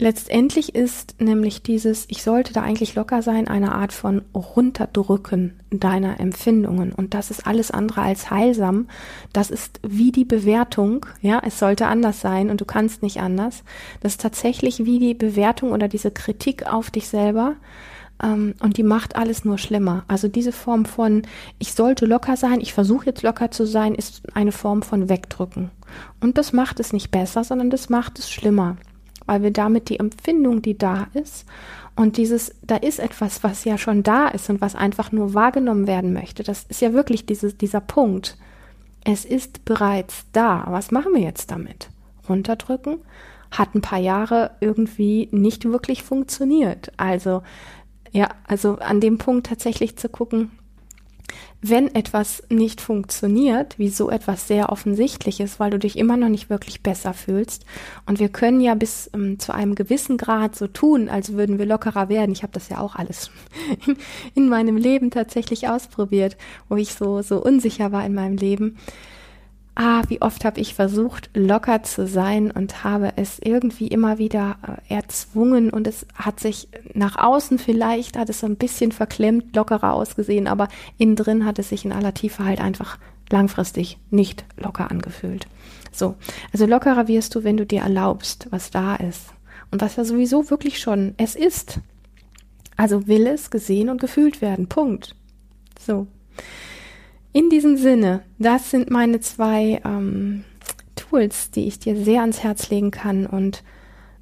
Letztendlich 0.00 0.74
ist 0.74 1.20
nämlich 1.20 1.62
dieses, 1.62 2.06
ich 2.08 2.22
sollte 2.22 2.54
da 2.54 2.62
eigentlich 2.62 2.94
locker 2.94 3.20
sein, 3.20 3.48
eine 3.48 3.72
Art 3.74 3.92
von 3.92 4.22
Runterdrücken 4.34 5.60
deiner 5.70 6.20
Empfindungen. 6.20 6.92
Und 6.92 7.12
das 7.12 7.30
ist 7.30 7.46
alles 7.46 7.70
andere 7.70 8.00
als 8.00 8.30
heilsam. 8.30 8.88
Das 9.34 9.50
ist 9.50 9.78
wie 9.86 10.10
die 10.10 10.24
Bewertung, 10.24 11.04
ja, 11.20 11.42
es 11.44 11.58
sollte 11.58 11.86
anders 11.86 12.22
sein 12.22 12.48
und 12.48 12.62
du 12.62 12.64
kannst 12.64 13.02
nicht 13.02 13.20
anders. 13.20 13.62
Das 14.00 14.12
ist 14.12 14.22
tatsächlich 14.22 14.86
wie 14.86 15.00
die 15.00 15.12
Bewertung 15.12 15.70
oder 15.70 15.86
diese 15.86 16.10
Kritik 16.10 16.66
auf 16.66 16.90
dich 16.90 17.06
selber. 17.06 17.56
Ähm, 18.22 18.54
und 18.60 18.78
die 18.78 18.82
macht 18.82 19.16
alles 19.16 19.44
nur 19.44 19.58
schlimmer. 19.58 20.04
Also 20.08 20.28
diese 20.28 20.52
Form 20.52 20.86
von, 20.86 21.24
ich 21.58 21.74
sollte 21.74 22.06
locker 22.06 22.38
sein, 22.38 22.62
ich 22.62 22.72
versuche 22.72 23.04
jetzt 23.04 23.22
locker 23.22 23.50
zu 23.50 23.66
sein, 23.66 23.94
ist 23.94 24.22
eine 24.34 24.52
Form 24.52 24.80
von 24.80 25.10
Wegdrücken. 25.10 25.70
Und 26.22 26.38
das 26.38 26.54
macht 26.54 26.80
es 26.80 26.94
nicht 26.94 27.10
besser, 27.10 27.44
sondern 27.44 27.68
das 27.68 27.90
macht 27.90 28.18
es 28.18 28.30
schlimmer 28.30 28.78
weil 29.30 29.44
wir 29.44 29.52
damit 29.52 29.88
die 29.90 30.00
Empfindung, 30.00 30.60
die 30.60 30.76
da 30.76 31.06
ist, 31.14 31.46
und 31.94 32.16
dieses, 32.16 32.52
da 32.62 32.76
ist 32.76 32.98
etwas, 32.98 33.44
was 33.44 33.64
ja 33.64 33.78
schon 33.78 34.02
da 34.02 34.26
ist 34.26 34.50
und 34.50 34.60
was 34.60 34.74
einfach 34.74 35.12
nur 35.12 35.34
wahrgenommen 35.34 35.86
werden 35.86 36.12
möchte. 36.12 36.42
Das 36.42 36.64
ist 36.68 36.80
ja 36.80 36.94
wirklich 36.94 37.26
dieses, 37.26 37.56
dieser 37.56 37.80
Punkt. 37.80 38.36
Es 39.04 39.24
ist 39.24 39.64
bereits 39.64 40.24
da. 40.32 40.64
Was 40.68 40.90
machen 40.90 41.14
wir 41.14 41.20
jetzt 41.20 41.52
damit? 41.52 41.90
Runterdrücken? 42.28 42.98
Hat 43.52 43.74
ein 43.74 43.82
paar 43.82 44.00
Jahre 44.00 44.52
irgendwie 44.60 45.28
nicht 45.30 45.64
wirklich 45.64 46.02
funktioniert. 46.02 46.90
Also, 46.96 47.42
ja, 48.10 48.30
also 48.48 48.78
an 48.78 49.00
dem 49.00 49.18
Punkt 49.18 49.46
tatsächlich 49.46 49.96
zu 49.96 50.08
gucken, 50.08 50.50
wenn 51.62 51.94
etwas 51.94 52.42
nicht 52.48 52.80
funktioniert, 52.80 53.78
wie 53.78 53.90
so 53.90 54.10
etwas 54.10 54.48
sehr 54.48 54.70
offensichtlich 54.70 55.40
ist, 55.40 55.60
weil 55.60 55.70
du 55.70 55.78
dich 55.78 55.98
immer 55.98 56.16
noch 56.16 56.28
nicht 56.28 56.48
wirklich 56.48 56.82
besser 56.82 57.12
fühlst. 57.12 57.64
Und 58.06 58.18
wir 58.18 58.28
können 58.28 58.60
ja 58.60 58.74
bis 58.74 59.10
ähm, 59.14 59.38
zu 59.38 59.52
einem 59.52 59.74
gewissen 59.74 60.16
Grad 60.16 60.56
so 60.56 60.66
tun, 60.66 61.08
als 61.08 61.34
würden 61.34 61.58
wir 61.58 61.66
lockerer 61.66 62.08
werden. 62.08 62.32
Ich 62.32 62.42
habe 62.42 62.52
das 62.52 62.68
ja 62.68 62.78
auch 62.78 62.96
alles 62.96 63.30
in, 63.86 63.96
in, 64.34 64.48
meinem 64.48 64.76
Leben 64.76 65.10
tatsächlich 65.10 65.68
ausprobiert, 65.68 66.36
wo 66.68 66.76
ich 66.76 66.94
so 66.94 67.22
so 67.22 67.42
unsicher 67.42 67.92
war 67.92 68.04
in 68.04 68.14
meinem 68.14 68.36
Leben. 68.36 68.78
Ah, 69.74 70.02
wie 70.08 70.20
oft 70.20 70.44
habe 70.44 70.60
ich 70.60 70.74
versucht, 70.74 71.30
locker 71.34 71.82
zu 71.82 72.06
sein 72.06 72.50
und 72.50 72.84
habe 72.84 73.12
es 73.16 73.38
irgendwie 73.38 73.88
immer 73.88 74.18
wieder 74.18 74.56
äh, 74.88 74.94
erzwungen 74.94 75.70
und 75.70 75.86
es 75.86 76.06
hat 76.14 76.40
sich 76.40 76.68
nach 76.94 77.16
außen 77.16 77.58
vielleicht, 77.58 78.18
hat 78.18 78.28
es 78.28 78.40
so 78.40 78.46
ein 78.46 78.56
bisschen 78.56 78.92
verklemmt, 78.92 79.54
lockerer 79.54 79.92
ausgesehen, 79.92 80.48
aber 80.48 80.68
innen 80.98 81.16
drin 81.16 81.44
hat 81.44 81.58
es 81.58 81.70
sich 81.70 81.84
in 81.84 81.92
aller 81.92 82.14
Tiefe 82.14 82.44
halt 82.44 82.60
einfach 82.60 82.98
langfristig 83.30 83.98
nicht 84.10 84.44
locker 84.56 84.90
angefühlt. 84.90 85.46
So, 85.92 86.16
also 86.52 86.66
lockerer 86.66 87.08
wirst 87.08 87.34
du, 87.34 87.44
wenn 87.44 87.56
du 87.56 87.66
dir 87.66 87.82
erlaubst, 87.82 88.48
was 88.50 88.70
da 88.70 88.96
ist 88.96 89.32
und 89.70 89.80
was 89.80 89.96
ja 89.96 90.04
sowieso 90.04 90.50
wirklich 90.50 90.78
schon 90.78 91.14
es 91.16 91.34
ist. 91.36 91.80
Also 92.76 93.06
will 93.06 93.26
es 93.26 93.50
gesehen 93.50 93.88
und 93.88 94.00
gefühlt 94.00 94.40
werden. 94.40 94.66
Punkt. 94.66 95.14
So. 95.78 96.06
In 97.32 97.48
diesem 97.48 97.76
Sinne, 97.76 98.22
das 98.38 98.70
sind 98.70 98.90
meine 98.90 99.20
zwei 99.20 99.80
ähm, 99.84 100.44
Tools, 100.96 101.50
die 101.50 101.66
ich 101.66 101.78
dir 101.78 101.96
sehr 101.96 102.22
ans 102.22 102.42
Herz 102.42 102.70
legen 102.70 102.90
kann. 102.90 103.26
Und 103.26 103.62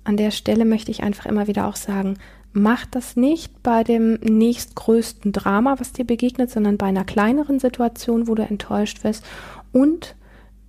an 0.04 0.16
der 0.16 0.30
Stelle 0.30 0.64
möchte 0.64 0.90
ich 0.90 1.02
einfach 1.02 1.24
immer 1.26 1.46
wieder 1.46 1.66
auch 1.66 1.76
sagen, 1.76 2.18
mach 2.52 2.84
das 2.86 3.16
nicht 3.16 3.62
bei 3.62 3.82
dem 3.82 4.14
nächstgrößten 4.14 5.32
Drama, 5.32 5.76
was 5.78 5.92
dir 5.92 6.04
begegnet, 6.04 6.50
sondern 6.50 6.76
bei 6.76 6.86
einer 6.86 7.04
kleineren 7.04 7.58
Situation, 7.58 8.28
wo 8.28 8.34
du 8.34 8.42
enttäuscht 8.42 9.04
wirst 9.04 9.24
und 9.72 10.14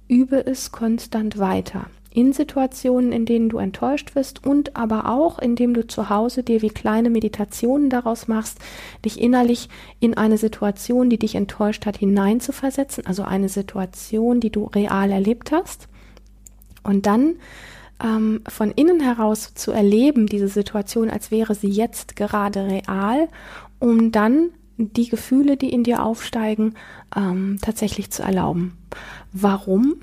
übe 0.07 0.45
es 0.45 0.71
konstant 0.71 1.39
weiter 1.39 1.87
in 2.11 2.33
Situationen, 2.33 3.11
in 3.11 3.25
denen 3.25 3.49
du 3.49 3.59
enttäuscht 3.59 4.15
wirst 4.15 4.45
und 4.45 4.75
aber 4.75 5.09
auch, 5.09 5.39
indem 5.39 5.73
du 5.73 5.85
zu 5.85 6.09
Hause 6.09 6.43
dir 6.43 6.61
wie 6.61 6.69
kleine 6.69 7.09
Meditationen 7.09 7.89
daraus 7.89 8.27
machst, 8.27 8.59
dich 9.05 9.21
innerlich 9.21 9.69
in 9.99 10.15
eine 10.17 10.37
Situation, 10.37 11.09
die 11.09 11.19
dich 11.19 11.35
enttäuscht 11.35 11.85
hat, 11.85 11.97
hineinzuversetzen, 11.97 13.05
also 13.05 13.23
eine 13.23 13.49
Situation, 13.49 14.39
die 14.39 14.51
du 14.51 14.65
real 14.65 15.11
erlebt 15.11 15.51
hast 15.51 15.87
und 16.83 17.05
dann 17.05 17.35
ähm, 18.03 18.41
von 18.47 18.71
innen 18.71 19.01
heraus 19.01 19.53
zu 19.53 19.71
erleben, 19.71 20.25
diese 20.25 20.47
Situation, 20.47 21.09
als 21.09 21.31
wäre 21.31 21.53
sie 21.53 21.69
jetzt 21.69 22.15
gerade 22.15 22.65
real, 22.65 23.27
um 23.79 24.11
dann 24.11 24.49
die 24.77 25.09
Gefühle, 25.09 25.57
die 25.57 25.71
in 25.71 25.83
dir 25.83 26.03
aufsteigen, 26.03 26.75
ähm, 27.15 27.59
tatsächlich 27.61 28.11
zu 28.11 28.23
erlauben. 28.23 28.77
Warum? 29.33 29.95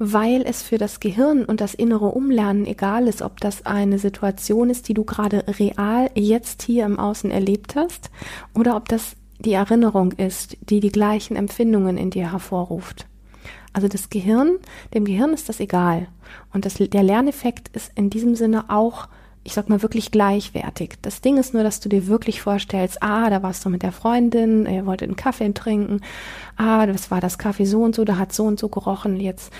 Weil 0.00 0.42
es 0.46 0.62
für 0.62 0.78
das 0.78 0.98
Gehirn 0.98 1.44
und 1.44 1.60
das 1.60 1.74
innere 1.74 2.06
Umlernen 2.06 2.64
egal 2.64 3.06
ist, 3.06 3.20
ob 3.20 3.38
das 3.38 3.66
eine 3.66 3.98
Situation 3.98 4.70
ist, 4.70 4.88
die 4.88 4.94
du 4.94 5.04
gerade 5.04 5.44
real 5.46 6.10
jetzt 6.14 6.62
hier 6.62 6.86
im 6.86 6.98
Außen 6.98 7.30
erlebt 7.30 7.76
hast, 7.76 8.10
oder 8.54 8.76
ob 8.76 8.88
das 8.88 9.14
die 9.38 9.52
Erinnerung 9.52 10.12
ist, 10.12 10.56
die 10.62 10.80
die 10.80 10.90
gleichen 10.90 11.36
Empfindungen 11.36 11.98
in 11.98 12.08
dir 12.08 12.32
hervorruft. 12.32 13.06
Also 13.74 13.88
das 13.88 14.08
Gehirn, 14.08 14.58
dem 14.94 15.04
Gehirn 15.04 15.34
ist 15.34 15.50
das 15.50 15.60
egal. 15.60 16.08
Und 16.52 16.64
das, 16.64 16.74
der 16.74 17.02
Lerneffekt 17.02 17.68
ist 17.76 17.92
in 17.94 18.08
diesem 18.08 18.34
Sinne 18.34 18.70
auch, 18.70 19.06
ich 19.44 19.52
sag 19.52 19.68
mal, 19.68 19.82
wirklich 19.82 20.10
gleichwertig. 20.10 20.94
Das 21.02 21.20
Ding 21.20 21.36
ist 21.36 21.54
nur, 21.54 21.62
dass 21.62 21.80
du 21.80 21.88
dir 21.88 22.06
wirklich 22.06 22.42
vorstellst, 22.42 23.02
ah, 23.02 23.30
da 23.30 23.42
warst 23.42 23.64
du 23.64 23.70
mit 23.70 23.82
der 23.82 23.92
Freundin, 23.92 24.66
ihr 24.66 24.86
wolltet 24.86 25.08
einen 25.08 25.16
Kaffee 25.16 25.52
trinken, 25.52 26.00
ah, 26.56 26.86
das 26.86 27.10
war 27.10 27.20
das 27.20 27.38
Kaffee 27.38 27.64
so 27.64 27.82
und 27.82 27.94
so, 27.94 28.04
da 28.04 28.16
hat 28.16 28.32
so 28.32 28.44
und 28.44 28.58
so 28.58 28.68
gerochen, 28.68 29.18
jetzt 29.18 29.52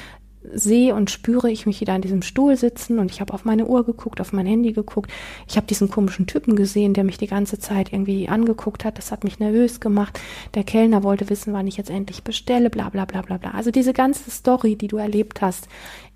sehe 0.43 0.95
und 0.95 1.11
spüre 1.11 1.51
ich 1.51 1.67
mich 1.67 1.81
wieder 1.81 1.93
an 1.93 2.01
diesem 2.01 2.23
Stuhl 2.23 2.57
sitzen 2.57 2.99
und 2.99 3.11
ich 3.11 3.21
habe 3.21 3.35
auf 3.35 3.45
meine 3.45 3.67
Uhr 3.67 3.85
geguckt, 3.85 4.21
auf 4.21 4.33
mein 4.33 4.47
Handy 4.47 4.73
geguckt. 4.73 5.11
Ich 5.47 5.57
habe 5.57 5.67
diesen 5.67 5.91
komischen 5.91 6.27
Typen 6.27 6.57
gesehen, 6.57 6.95
der 6.95 7.05
mich 7.05 7.19
die 7.19 7.27
ganze 7.27 7.59
Zeit 7.59 7.93
irgendwie 7.93 8.29
angeguckt 8.29 8.85
hat. 8.85 8.99
Das 8.99 9.13
hat 9.13 9.25
mich 9.25 9.39
nervös 9.39 9.81
gemacht. 9.81 10.19
Der 10.55 10.65
Kellner 10.65 11.03
wollte 11.03 11.29
wissen, 11.29 11.53
wann 11.53 11.67
ich 11.67 11.77
jetzt 11.77 11.91
endlich 11.91 12.23
bestelle, 12.23 12.71
bla 12.71 12.89
bla 12.89 13.05
bla 13.05 13.23
bla 13.23 13.37
bla. 13.37 13.51
Also 13.51 13.71
diese 13.71 13.93
ganze 13.93 14.31
Story, 14.31 14.77
die 14.77 14.89
du 14.89 14.97
erlebt 14.97 15.43
hast, 15.43 15.69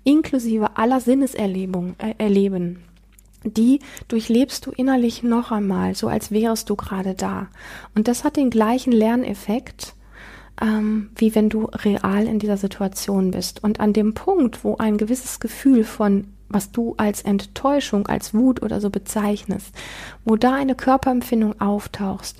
inklusive 0.03 0.77
aller 0.77 0.99
Sinneserlebungen, 0.99 1.95
äh, 1.99 2.15
erleben, 2.17 2.79
die 3.43 3.79
durchlebst 4.07 4.65
du 4.65 4.71
innerlich 4.71 5.23
noch 5.23 5.51
einmal, 5.51 5.95
so 5.95 6.07
als 6.07 6.31
wärst 6.31 6.69
du 6.69 6.75
gerade 6.75 7.13
da. 7.13 7.47
Und 7.93 8.07
das 8.07 8.23
hat 8.23 8.37
den 8.37 8.49
gleichen 8.49 8.91
Lerneffekt, 8.91 9.94
ähm, 10.61 11.09
wie 11.15 11.35
wenn 11.35 11.49
du 11.49 11.65
real 11.65 12.27
in 12.27 12.39
dieser 12.39 12.57
Situation 12.57 13.31
bist. 13.31 13.63
Und 13.63 13.79
an 13.79 13.93
dem 13.93 14.13
Punkt, 14.13 14.63
wo 14.63 14.77
ein 14.77 14.97
gewisses 14.97 15.39
Gefühl 15.39 15.83
von 15.83 16.27
was 16.47 16.71
du 16.71 16.93
als 16.97 17.23
Enttäuschung, 17.23 18.07
als 18.07 18.33
Wut 18.33 18.61
oder 18.61 18.79
so 18.79 18.89
bezeichnest, 18.89 19.73
wo 20.25 20.35
da 20.35 20.53
eine 20.53 20.75
Körperempfindung 20.75 21.59
auftauchst, 21.59 22.37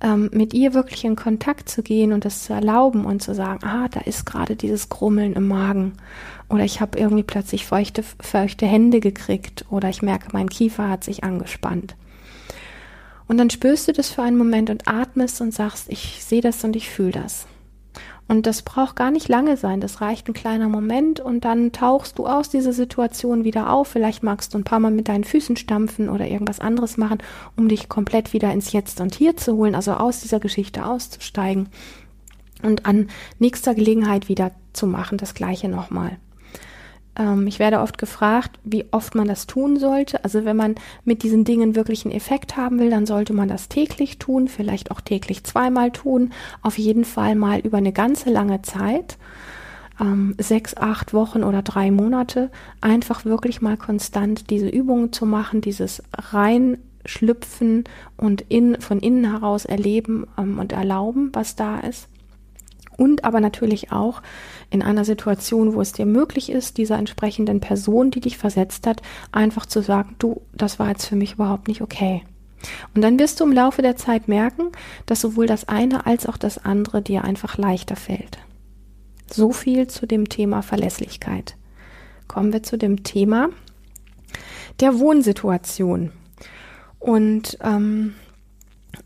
ähm, 0.00 0.30
mit 0.32 0.54
ihr 0.54 0.74
wirklich 0.74 1.04
in 1.04 1.16
Kontakt 1.16 1.68
zu 1.68 1.82
gehen 1.82 2.12
und 2.12 2.24
das 2.24 2.44
zu 2.44 2.52
erlauben 2.52 3.04
und 3.04 3.22
zu 3.22 3.34
sagen, 3.34 3.64
ah, 3.64 3.88
da 3.88 4.00
ist 4.00 4.26
gerade 4.26 4.54
dieses 4.54 4.88
Grummeln 4.88 5.32
im 5.32 5.48
Magen 5.48 5.94
oder 6.48 6.64
ich 6.64 6.80
habe 6.80 6.98
irgendwie 6.98 7.24
plötzlich 7.24 7.66
feuchte, 7.66 8.04
feuchte 8.20 8.66
Hände 8.66 9.00
gekriegt 9.00 9.64
oder 9.70 9.88
ich 9.88 10.02
merke, 10.02 10.28
mein 10.32 10.48
Kiefer 10.48 10.88
hat 10.88 11.04
sich 11.04 11.24
angespannt. 11.24 11.96
Und 13.28 13.38
dann 13.38 13.50
spürst 13.50 13.86
du 13.86 13.92
das 13.92 14.08
für 14.08 14.22
einen 14.22 14.38
Moment 14.38 14.70
und 14.70 14.88
atmest 14.88 15.40
und 15.40 15.54
sagst, 15.54 15.90
ich 15.90 16.24
sehe 16.24 16.40
das 16.40 16.64
und 16.64 16.74
ich 16.74 16.90
fühle 16.90 17.12
das. 17.12 17.46
Und 18.26 18.46
das 18.46 18.60
braucht 18.60 18.96
gar 18.96 19.10
nicht 19.10 19.28
lange 19.28 19.56
sein, 19.56 19.80
das 19.80 20.02
reicht 20.02 20.28
ein 20.28 20.34
kleiner 20.34 20.68
Moment 20.68 21.18
und 21.18 21.46
dann 21.46 21.72
tauchst 21.72 22.18
du 22.18 22.26
aus 22.26 22.50
dieser 22.50 22.74
Situation 22.74 23.44
wieder 23.44 23.72
auf. 23.72 23.88
Vielleicht 23.88 24.22
magst 24.22 24.52
du 24.52 24.58
ein 24.58 24.64
paar 24.64 24.80
Mal 24.80 24.90
mit 24.90 25.08
deinen 25.08 25.24
Füßen 25.24 25.56
stampfen 25.56 26.10
oder 26.10 26.26
irgendwas 26.28 26.60
anderes 26.60 26.98
machen, 26.98 27.18
um 27.56 27.68
dich 27.68 27.88
komplett 27.88 28.34
wieder 28.34 28.52
ins 28.52 28.72
Jetzt 28.72 29.00
und 29.00 29.14
Hier 29.14 29.38
zu 29.38 29.56
holen, 29.56 29.74
also 29.74 29.94
aus 29.94 30.20
dieser 30.20 30.40
Geschichte 30.40 30.84
auszusteigen 30.84 31.70
und 32.62 32.84
an 32.84 33.08
nächster 33.38 33.74
Gelegenheit 33.74 34.28
wieder 34.28 34.50
zu 34.74 34.86
machen, 34.86 35.16
das 35.16 35.32
gleiche 35.32 35.70
nochmal. 35.70 36.18
Ähm, 37.18 37.46
ich 37.46 37.58
werde 37.58 37.80
oft 37.80 37.98
gefragt, 37.98 38.58
wie 38.64 38.86
oft 38.92 39.14
man 39.14 39.28
das 39.28 39.46
tun 39.46 39.78
sollte. 39.78 40.24
Also 40.24 40.44
wenn 40.44 40.56
man 40.56 40.76
mit 41.04 41.22
diesen 41.22 41.44
Dingen 41.44 41.74
wirklich 41.74 42.04
einen 42.04 42.14
Effekt 42.14 42.56
haben 42.56 42.78
will, 42.78 42.90
dann 42.90 43.06
sollte 43.06 43.32
man 43.32 43.48
das 43.48 43.68
täglich 43.68 44.18
tun, 44.18 44.48
vielleicht 44.48 44.90
auch 44.90 45.00
täglich 45.00 45.44
zweimal 45.44 45.90
tun, 45.90 46.30
auf 46.62 46.78
jeden 46.78 47.04
Fall 47.04 47.34
mal 47.34 47.58
über 47.60 47.78
eine 47.78 47.92
ganze 47.92 48.30
lange 48.30 48.62
Zeit. 48.62 49.18
Ähm, 50.00 50.36
sechs, 50.38 50.76
acht 50.76 51.12
Wochen 51.12 51.42
oder 51.42 51.62
drei 51.62 51.90
Monate, 51.90 52.52
einfach 52.80 53.24
wirklich 53.24 53.60
mal 53.60 53.76
konstant 53.76 54.48
diese 54.48 54.68
Übungen 54.68 55.12
zu 55.12 55.26
machen, 55.26 55.60
dieses 55.60 56.04
reinschlüpfen 56.16 57.82
und 58.16 58.42
in, 58.48 58.80
von 58.80 59.00
innen 59.00 59.28
heraus 59.28 59.64
erleben 59.64 60.28
ähm, 60.38 60.60
und 60.60 60.72
erlauben, 60.72 61.30
was 61.32 61.56
da 61.56 61.80
ist 61.80 62.08
und 62.98 63.24
aber 63.24 63.40
natürlich 63.40 63.92
auch 63.92 64.20
in 64.70 64.82
einer 64.82 65.04
Situation, 65.04 65.72
wo 65.72 65.80
es 65.80 65.92
dir 65.92 66.04
möglich 66.04 66.50
ist, 66.50 66.76
dieser 66.76 66.98
entsprechenden 66.98 67.60
Person, 67.60 68.10
die 68.10 68.20
dich 68.20 68.36
versetzt 68.36 68.86
hat, 68.86 69.00
einfach 69.32 69.64
zu 69.64 69.80
sagen, 69.80 70.16
du, 70.18 70.42
das 70.52 70.78
war 70.78 70.88
jetzt 70.88 71.06
für 71.06 71.16
mich 71.16 71.34
überhaupt 71.34 71.68
nicht 71.68 71.80
okay. 71.80 72.22
Und 72.94 73.02
dann 73.02 73.18
wirst 73.18 73.38
du 73.38 73.44
im 73.44 73.52
Laufe 73.52 73.82
der 73.82 73.96
Zeit 73.96 74.26
merken, 74.26 74.72
dass 75.06 75.20
sowohl 75.20 75.46
das 75.46 75.68
eine 75.68 76.06
als 76.06 76.26
auch 76.26 76.36
das 76.36 76.58
andere 76.58 77.00
dir 77.00 77.22
einfach 77.24 77.56
leichter 77.56 77.96
fällt. 77.96 78.38
So 79.30 79.52
viel 79.52 79.86
zu 79.86 80.06
dem 80.06 80.28
Thema 80.28 80.62
Verlässlichkeit. 80.62 81.56
Kommen 82.26 82.52
wir 82.52 82.64
zu 82.64 82.76
dem 82.76 83.04
Thema 83.04 83.50
der 84.80 84.98
Wohnsituation. 84.98 86.10
Und 86.98 87.58
ähm, 87.60 88.14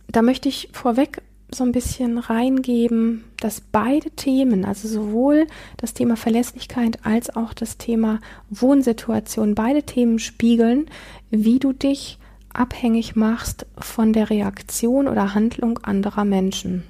da 0.09 0.23
möchte 0.23 0.49
ich 0.49 0.71
vorweg 0.73 1.23
so 1.51 1.65
ein 1.65 1.73
bisschen 1.73 2.19
reingeben, 2.19 3.25
dass 3.45 3.61
beide 3.61 4.11
Themen, 4.11 4.65
also 4.65 4.89
sowohl 4.89 5.47
das 5.77 5.95
Thema 5.95 6.17
Verlässlichkeit 6.17 7.05
als 7.05 7.35
auch 7.35 7.55
das 7.55 7.79
Thema 7.79 8.21
Wohnsituation, 8.51 9.55
beide 9.55 9.83
Themen 9.83 10.19
spiegeln, 10.19 10.87
wie 11.31 11.59
du 11.59 11.73
dich 11.73 12.19
abhängig 12.53 13.17
machst 13.17 13.67
von 13.79 14.13
der 14.13 14.31
Reaktion 14.31 15.09
oder 15.09 15.35
Handlung 15.35 15.79
anderer 15.79 16.25
Menschen. 16.25 16.85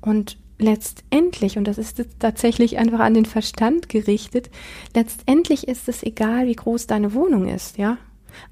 Und 0.00 0.38
letztendlich, 0.58 1.58
und 1.58 1.64
das 1.64 1.78
ist 1.78 2.02
tatsächlich 2.18 2.78
einfach 2.78 3.00
an 3.00 3.14
den 3.14 3.26
Verstand 3.26 3.88
gerichtet, 3.88 4.50
letztendlich 4.94 5.68
ist 5.68 5.88
es 5.88 6.02
egal, 6.02 6.46
wie 6.46 6.56
groß 6.56 6.86
deine 6.86 7.14
Wohnung 7.14 7.48
ist, 7.48 7.78
ja. 7.78 7.98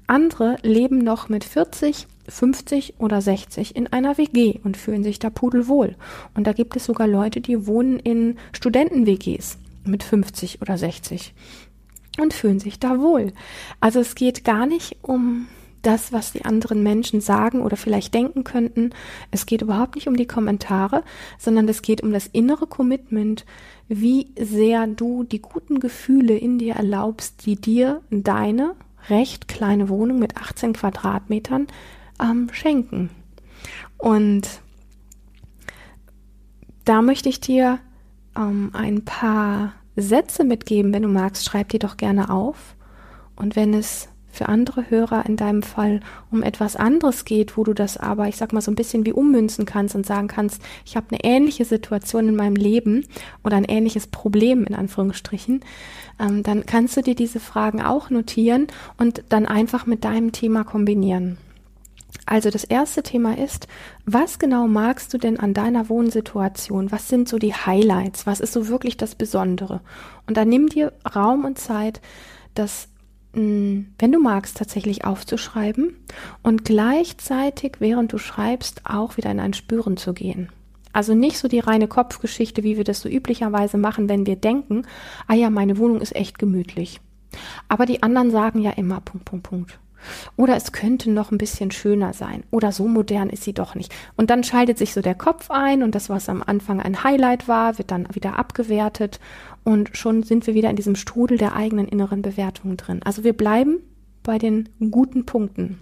Andere 0.05 0.57
leben 0.61 0.99
noch 0.99 1.27
mit 1.27 1.43
40, 1.43 2.05
50 2.31 2.95
oder 2.99 3.21
60 3.21 3.75
in 3.75 3.87
einer 3.87 4.17
WG 4.17 4.59
und 4.63 4.77
fühlen 4.77 5.03
sich 5.03 5.19
da 5.19 5.29
pudelwohl. 5.29 5.95
Und 6.33 6.47
da 6.47 6.53
gibt 6.53 6.75
es 6.75 6.85
sogar 6.85 7.07
Leute, 7.07 7.41
die 7.41 7.67
wohnen 7.67 7.99
in 7.99 8.37
Studenten-WGs 8.53 9.57
mit 9.83 10.03
50 10.03 10.61
oder 10.61 10.77
60 10.77 11.33
und 12.19 12.33
fühlen 12.33 12.59
sich 12.59 12.79
da 12.79 12.99
wohl. 12.99 13.33
Also 13.79 13.99
es 13.99 14.15
geht 14.15 14.43
gar 14.43 14.65
nicht 14.65 14.97
um 15.01 15.47
das, 15.81 16.13
was 16.13 16.31
die 16.31 16.45
anderen 16.45 16.83
Menschen 16.83 17.21
sagen 17.21 17.61
oder 17.61 17.75
vielleicht 17.75 18.13
denken 18.13 18.43
könnten. 18.43 18.91
Es 19.31 19.45
geht 19.45 19.61
überhaupt 19.61 19.95
nicht 19.95 20.07
um 20.07 20.15
die 20.15 20.27
Kommentare, 20.27 21.03
sondern 21.37 21.67
es 21.67 21.81
geht 21.81 22.01
um 22.01 22.13
das 22.13 22.27
innere 22.27 22.67
Commitment, 22.67 23.45
wie 23.87 24.27
sehr 24.39 24.87
du 24.87 25.23
die 25.23 25.41
guten 25.41 25.79
Gefühle 25.79 26.37
in 26.37 26.59
dir 26.59 26.75
erlaubst, 26.75 27.45
die 27.45 27.55
dir 27.55 28.01
deine 28.09 28.75
recht 29.09 29.47
kleine 29.47 29.89
Wohnung 29.89 30.19
mit 30.19 30.37
18 30.37 30.73
Quadratmetern 30.73 31.67
ähm, 32.21 32.49
schenken. 32.51 33.09
Und 33.97 34.61
da 36.85 37.01
möchte 37.01 37.29
ich 37.29 37.39
dir 37.39 37.79
ähm, 38.35 38.71
ein 38.73 39.05
paar 39.05 39.73
Sätze 39.95 40.43
mitgeben. 40.43 40.93
Wenn 40.93 41.03
du 41.03 41.09
magst, 41.09 41.45
schreib 41.45 41.69
die 41.69 41.79
doch 41.79 41.97
gerne 41.97 42.29
auf. 42.29 42.75
Und 43.35 43.55
wenn 43.55 43.73
es 43.73 44.09
für 44.31 44.47
andere 44.47 44.89
Hörer 44.89 45.25
in 45.25 45.35
deinem 45.35 45.61
Fall 45.61 45.99
um 46.31 46.41
etwas 46.41 46.75
anderes 46.75 47.25
geht, 47.25 47.57
wo 47.57 47.63
du 47.63 47.73
das 47.73 47.97
aber, 47.97 48.27
ich 48.27 48.37
sag 48.37 48.53
mal, 48.53 48.61
so 48.61 48.71
ein 48.71 48.75
bisschen 48.75 49.05
wie 49.05 49.11
ummünzen 49.11 49.65
kannst 49.65 49.93
und 49.93 50.05
sagen 50.05 50.27
kannst, 50.27 50.61
ich 50.85 50.95
habe 50.95 51.07
eine 51.11 51.23
ähnliche 51.23 51.65
Situation 51.65 52.29
in 52.29 52.35
meinem 52.35 52.55
Leben 52.55 53.05
oder 53.43 53.57
ein 53.57 53.65
ähnliches 53.65 54.07
Problem 54.07 54.65
in 54.65 54.73
Anführungsstrichen, 54.73 55.61
ähm, 56.19 56.43
dann 56.43 56.65
kannst 56.65 56.95
du 56.95 57.01
dir 57.01 57.15
diese 57.15 57.41
Fragen 57.41 57.81
auch 57.81 58.09
notieren 58.09 58.67
und 58.97 59.23
dann 59.29 59.45
einfach 59.45 59.85
mit 59.85 60.05
deinem 60.05 60.31
Thema 60.31 60.63
kombinieren. 60.63 61.37
Also 62.25 62.49
das 62.49 62.63
erste 62.63 63.03
Thema 63.03 63.37
ist, 63.37 63.67
was 64.05 64.39
genau 64.39 64.67
magst 64.67 65.13
du 65.13 65.17
denn 65.17 65.39
an 65.39 65.53
deiner 65.53 65.89
Wohnsituation? 65.89 66.91
Was 66.91 67.09
sind 67.09 67.27
so 67.27 67.37
die 67.37 67.53
Highlights? 67.53 68.25
Was 68.25 68.39
ist 68.39 68.53
so 68.53 68.67
wirklich 68.67 68.97
das 68.97 69.15
Besondere? 69.15 69.81
Und 70.27 70.37
dann 70.37 70.49
nimm 70.49 70.69
dir 70.69 70.93
Raum 71.15 71.45
und 71.45 71.57
Zeit, 71.57 72.01
das 72.53 72.87
wenn 73.33 74.11
du 74.11 74.19
magst, 74.19 74.57
tatsächlich 74.57 75.05
aufzuschreiben 75.05 75.95
und 76.43 76.65
gleichzeitig, 76.65 77.77
während 77.79 78.11
du 78.11 78.17
schreibst, 78.17 78.81
auch 78.83 79.15
wieder 79.15 79.31
in 79.31 79.39
ein 79.39 79.53
Spüren 79.53 79.95
zu 79.95 80.13
gehen. 80.13 80.49
Also 80.91 81.15
nicht 81.15 81.37
so 81.37 81.47
die 81.47 81.59
reine 81.59 81.87
Kopfgeschichte, 81.87 82.63
wie 82.63 82.75
wir 82.75 82.83
das 82.83 82.99
so 82.99 83.07
üblicherweise 83.07 83.77
machen, 83.77 84.09
wenn 84.09 84.25
wir 84.25 84.35
denken, 84.35 84.83
ah 85.27 85.33
ja, 85.33 85.49
meine 85.49 85.77
Wohnung 85.77 86.01
ist 86.01 86.13
echt 86.13 86.39
gemütlich. 86.39 86.99
Aber 87.69 87.85
die 87.85 88.03
anderen 88.03 88.31
sagen 88.31 88.59
ja 88.61 88.71
immer 88.71 88.99
Punkt, 88.99 89.23
Punkt, 89.23 89.43
Punkt. 89.47 89.79
Oder 90.37 90.55
es 90.55 90.71
könnte 90.71 91.11
noch 91.11 91.31
ein 91.31 91.37
bisschen 91.37 91.71
schöner 91.71 92.13
sein. 92.13 92.43
Oder 92.51 92.71
so 92.71 92.87
modern 92.87 93.29
ist 93.29 93.43
sie 93.43 93.53
doch 93.53 93.75
nicht. 93.75 93.93
Und 94.15 94.29
dann 94.29 94.43
schaltet 94.43 94.77
sich 94.77 94.93
so 94.93 95.01
der 95.01 95.15
Kopf 95.15 95.51
ein 95.51 95.83
und 95.83 95.95
das, 95.95 96.09
was 96.09 96.29
am 96.29 96.43
Anfang 96.43 96.79
ein 96.79 97.03
Highlight 97.03 97.47
war, 97.47 97.77
wird 97.77 97.91
dann 97.91 98.07
wieder 98.13 98.37
abgewertet 98.37 99.19
und 99.63 99.95
schon 99.95 100.23
sind 100.23 100.47
wir 100.47 100.53
wieder 100.53 100.69
in 100.69 100.75
diesem 100.75 100.95
Strudel 100.95 101.37
der 101.37 101.55
eigenen 101.55 101.87
inneren 101.87 102.21
Bewertungen 102.21 102.77
drin. 102.77 103.01
Also 103.03 103.23
wir 103.23 103.33
bleiben 103.33 103.79
bei 104.23 104.37
den 104.37 104.69
guten 104.91 105.25
Punkten. 105.25 105.81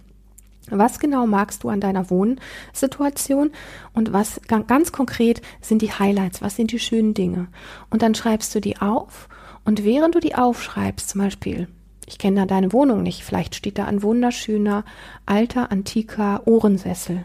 Was 0.68 0.98
genau 1.00 1.26
magst 1.26 1.64
du 1.64 1.68
an 1.68 1.80
deiner 1.80 2.10
Wohnsituation 2.10 3.50
und 3.92 4.12
was 4.12 4.40
ganz 4.46 4.92
konkret 4.92 5.42
sind 5.60 5.82
die 5.82 5.92
Highlights, 5.92 6.42
was 6.42 6.56
sind 6.56 6.70
die 6.70 6.78
schönen 6.78 7.14
Dinge? 7.14 7.48
Und 7.88 8.02
dann 8.02 8.14
schreibst 8.14 8.54
du 8.54 8.60
die 8.60 8.78
auf 8.78 9.28
und 9.64 9.84
während 9.84 10.14
du 10.14 10.20
die 10.20 10.34
aufschreibst, 10.34 11.08
zum 11.08 11.22
Beispiel 11.22 11.68
ich 12.10 12.18
kenne 12.18 12.40
da 12.40 12.46
deine 12.46 12.72
Wohnung 12.72 13.04
nicht. 13.04 13.22
Vielleicht 13.22 13.54
steht 13.54 13.78
da 13.78 13.84
ein 13.84 14.02
wunderschöner, 14.02 14.84
alter, 15.26 15.70
antiker 15.70 16.42
Ohrensessel, 16.44 17.24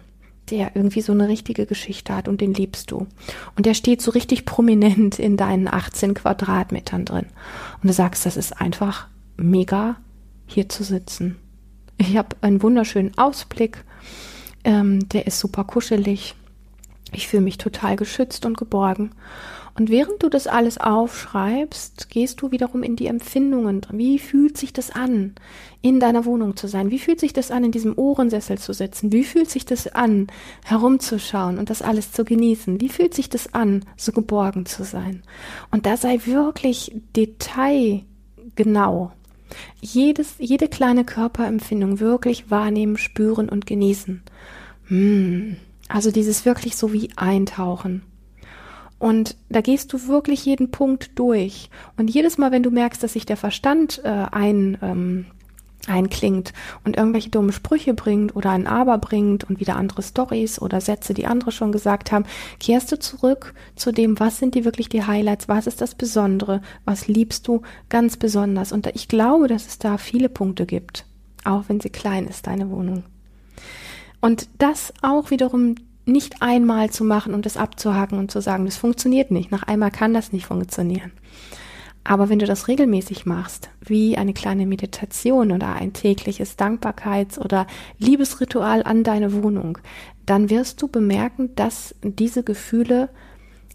der 0.52 0.76
irgendwie 0.76 1.02
so 1.02 1.12
eine 1.12 1.28
richtige 1.28 1.66
Geschichte 1.66 2.16
hat 2.16 2.28
und 2.28 2.40
den 2.40 2.54
liebst 2.54 2.92
du. 2.92 3.08
Und 3.58 3.66
der 3.66 3.74
steht 3.74 4.04
so 4.04 4.12
richtig 4.12 4.46
prominent 4.46 5.18
in 5.18 5.38
deinen 5.38 5.68
18 5.68 6.14
Quadratmetern 6.14 7.04
drin. 7.04 7.26
Und 7.82 7.88
du 7.88 7.94
sagst, 7.94 8.28
das 8.28 8.38
ist 8.38 8.62
einfach 8.62 9.08
mega, 9.38 9.96
hier 10.46 10.70
zu 10.70 10.84
sitzen. 10.84 11.38
Ich 11.98 12.16
habe 12.16 12.36
einen 12.42 12.62
wunderschönen 12.62 13.18
Ausblick. 13.18 13.84
Ähm, 14.64 15.10
der 15.10 15.26
ist 15.26 15.40
super 15.40 15.64
kuschelig. 15.64 16.36
Ich 17.12 17.28
fühle 17.28 17.44
mich 17.44 17.58
total 17.58 17.96
geschützt 17.96 18.46
und 18.46 18.58
geborgen. 18.58 19.12
Und 19.78 19.90
während 19.90 20.24
du 20.24 20.30
das 20.30 20.48
alles 20.48 20.78
aufschreibst, 20.78 22.10
gehst 22.10 22.42
du 22.42 22.52
wiederum 22.52 22.82
in 22.82 22.96
die 22.96 23.08
Empfindungen. 23.08 23.82
Wie 23.92 24.20
fühlt 24.20 24.58
sich 24.58 24.72
das 24.72 24.90
an, 24.90 25.36
in 25.82 26.00
deiner 26.00 26.24
Wohnung 26.24 26.56
zu 26.56 26.70
sein? 26.70 26.92
Wie 26.92 27.00
fühlt 27.00 27.20
sich 27.20 27.34
das 27.34 27.52
an, 27.52 27.66
in 27.66 27.74
diesem 27.74 27.98
Ohrensessel 27.98 28.58
zu 28.58 28.72
sitzen? 28.72 29.12
Wie 29.12 29.26
fühlt 29.26 29.50
sich 29.50 29.66
das 29.66 29.90
an, 29.90 30.28
herumzuschauen 30.64 31.58
und 31.58 31.70
das 31.70 31.82
alles 31.82 32.14
zu 32.14 32.24
genießen? 32.24 32.80
Wie 32.80 32.88
fühlt 32.88 33.14
sich 33.14 33.30
das 33.30 33.54
an, 33.54 33.84
so 33.98 34.14
geborgen 34.14 34.66
zu 34.66 34.86
sein? 34.86 35.24
Und 35.72 35.86
da 35.86 35.98
sei 35.98 36.22
wirklich 36.24 36.96
detailgenau. 37.18 39.12
Jedes, 39.82 40.36
jede 40.40 40.70
kleine 40.70 41.04
Körperempfindung 41.04 42.00
wirklich 42.00 42.50
wahrnehmen, 42.50 42.96
spüren 42.98 43.50
und 43.50 43.66
genießen. 43.66 44.24
Hm. 44.88 45.58
Also 45.88 46.12
dieses 46.12 46.46
wirklich 46.46 46.76
so 46.76 46.94
wie 46.94 47.10
eintauchen. 47.16 48.04
Und 48.98 49.36
da 49.50 49.62
gehst 49.62 49.92
du 49.94 50.08
wirklich 50.08 50.46
jeden 50.46 50.72
Punkt 50.72 51.20
durch. 51.20 51.70
Und 51.98 52.10
jedes 52.10 52.38
Mal, 52.38 52.52
wenn 52.52 52.64
du 52.64 52.72
merkst, 52.72 53.04
dass 53.04 53.14
sich 53.14 53.26
der 53.26 53.38
Verstand 53.38 54.02
äh, 54.04 54.26
ein, 54.32 54.78
ähm, 54.82 55.26
einklingt 55.88 56.54
und 56.84 56.98
irgendwelche 56.98 57.30
dummen 57.30 57.52
Sprüche 57.52 57.94
bringt 57.94 58.36
oder 58.36 58.52
ein 58.52 58.68
Aber 58.68 58.98
bringt 58.98 59.44
und 59.44 59.60
wieder 59.60 59.76
andere 59.76 60.02
Stories 60.02 60.60
oder 60.60 60.82
Sätze, 60.82 61.14
die 61.14 61.28
andere 61.28 61.52
schon 61.52 61.72
gesagt 61.72 62.12
haben, 62.12 62.26
kehrst 62.60 62.92
du 62.92 62.98
zurück 62.98 63.54
zu 63.76 63.92
dem, 63.92 64.20
was 64.20 64.40
sind 64.40 64.56
die 64.56 64.66
wirklich 64.66 64.90
die 64.90 65.04
Highlights, 65.04 65.48
was 65.48 65.68
ist 65.68 65.82
das 65.82 65.94
Besondere, 65.94 66.62
was 66.86 67.08
liebst 67.08 67.48
du 67.48 67.62
ganz 67.90 68.18
besonders. 68.18 68.72
Und 68.72 68.88
ich 68.96 69.08
glaube, 69.08 69.48
dass 69.48 69.68
es 69.68 69.78
da 69.78 69.98
viele 69.98 70.30
Punkte 70.30 70.66
gibt, 70.66 71.06
auch 71.44 71.66
wenn 71.68 71.80
sie 71.80 71.90
klein 71.90 72.28
ist, 72.28 72.48
deine 72.48 72.70
Wohnung. 72.70 73.04
Und 74.26 74.50
das 74.58 74.92
auch 75.04 75.30
wiederum 75.30 75.76
nicht 76.08 76.42
einmal 76.42 76.90
zu 76.90 77.04
machen 77.04 77.36
und 77.36 77.46
das 77.46 77.58
abzuhaken 77.58 78.18
und 78.18 78.32
zu 78.32 78.42
sagen, 78.42 78.66
das 78.66 78.76
funktioniert 78.76 79.30
nicht. 79.30 79.52
Nach 79.52 79.62
einmal 79.62 79.92
kann 79.92 80.16
das 80.16 80.34
nicht 80.34 80.48
funktionieren. 80.48 81.12
Aber 82.04 82.28
wenn 82.28 82.40
du 82.40 82.48
das 82.48 82.68
regelmäßig 82.68 83.28
machst, 83.28 83.70
wie 83.82 84.18
eine 84.18 84.34
kleine 84.34 84.66
Meditation 84.66 85.52
oder 85.52 85.76
ein 85.76 85.94
tägliches 85.94 86.58
Dankbarkeits- 86.58 87.38
oder 87.38 87.68
Liebesritual 88.00 88.82
an 88.82 89.04
deine 89.04 89.44
Wohnung, 89.44 89.78
dann 90.26 90.50
wirst 90.50 90.82
du 90.82 90.88
bemerken, 90.88 91.56
dass 91.56 91.94
diese 92.02 92.42
Gefühle, 92.42 93.10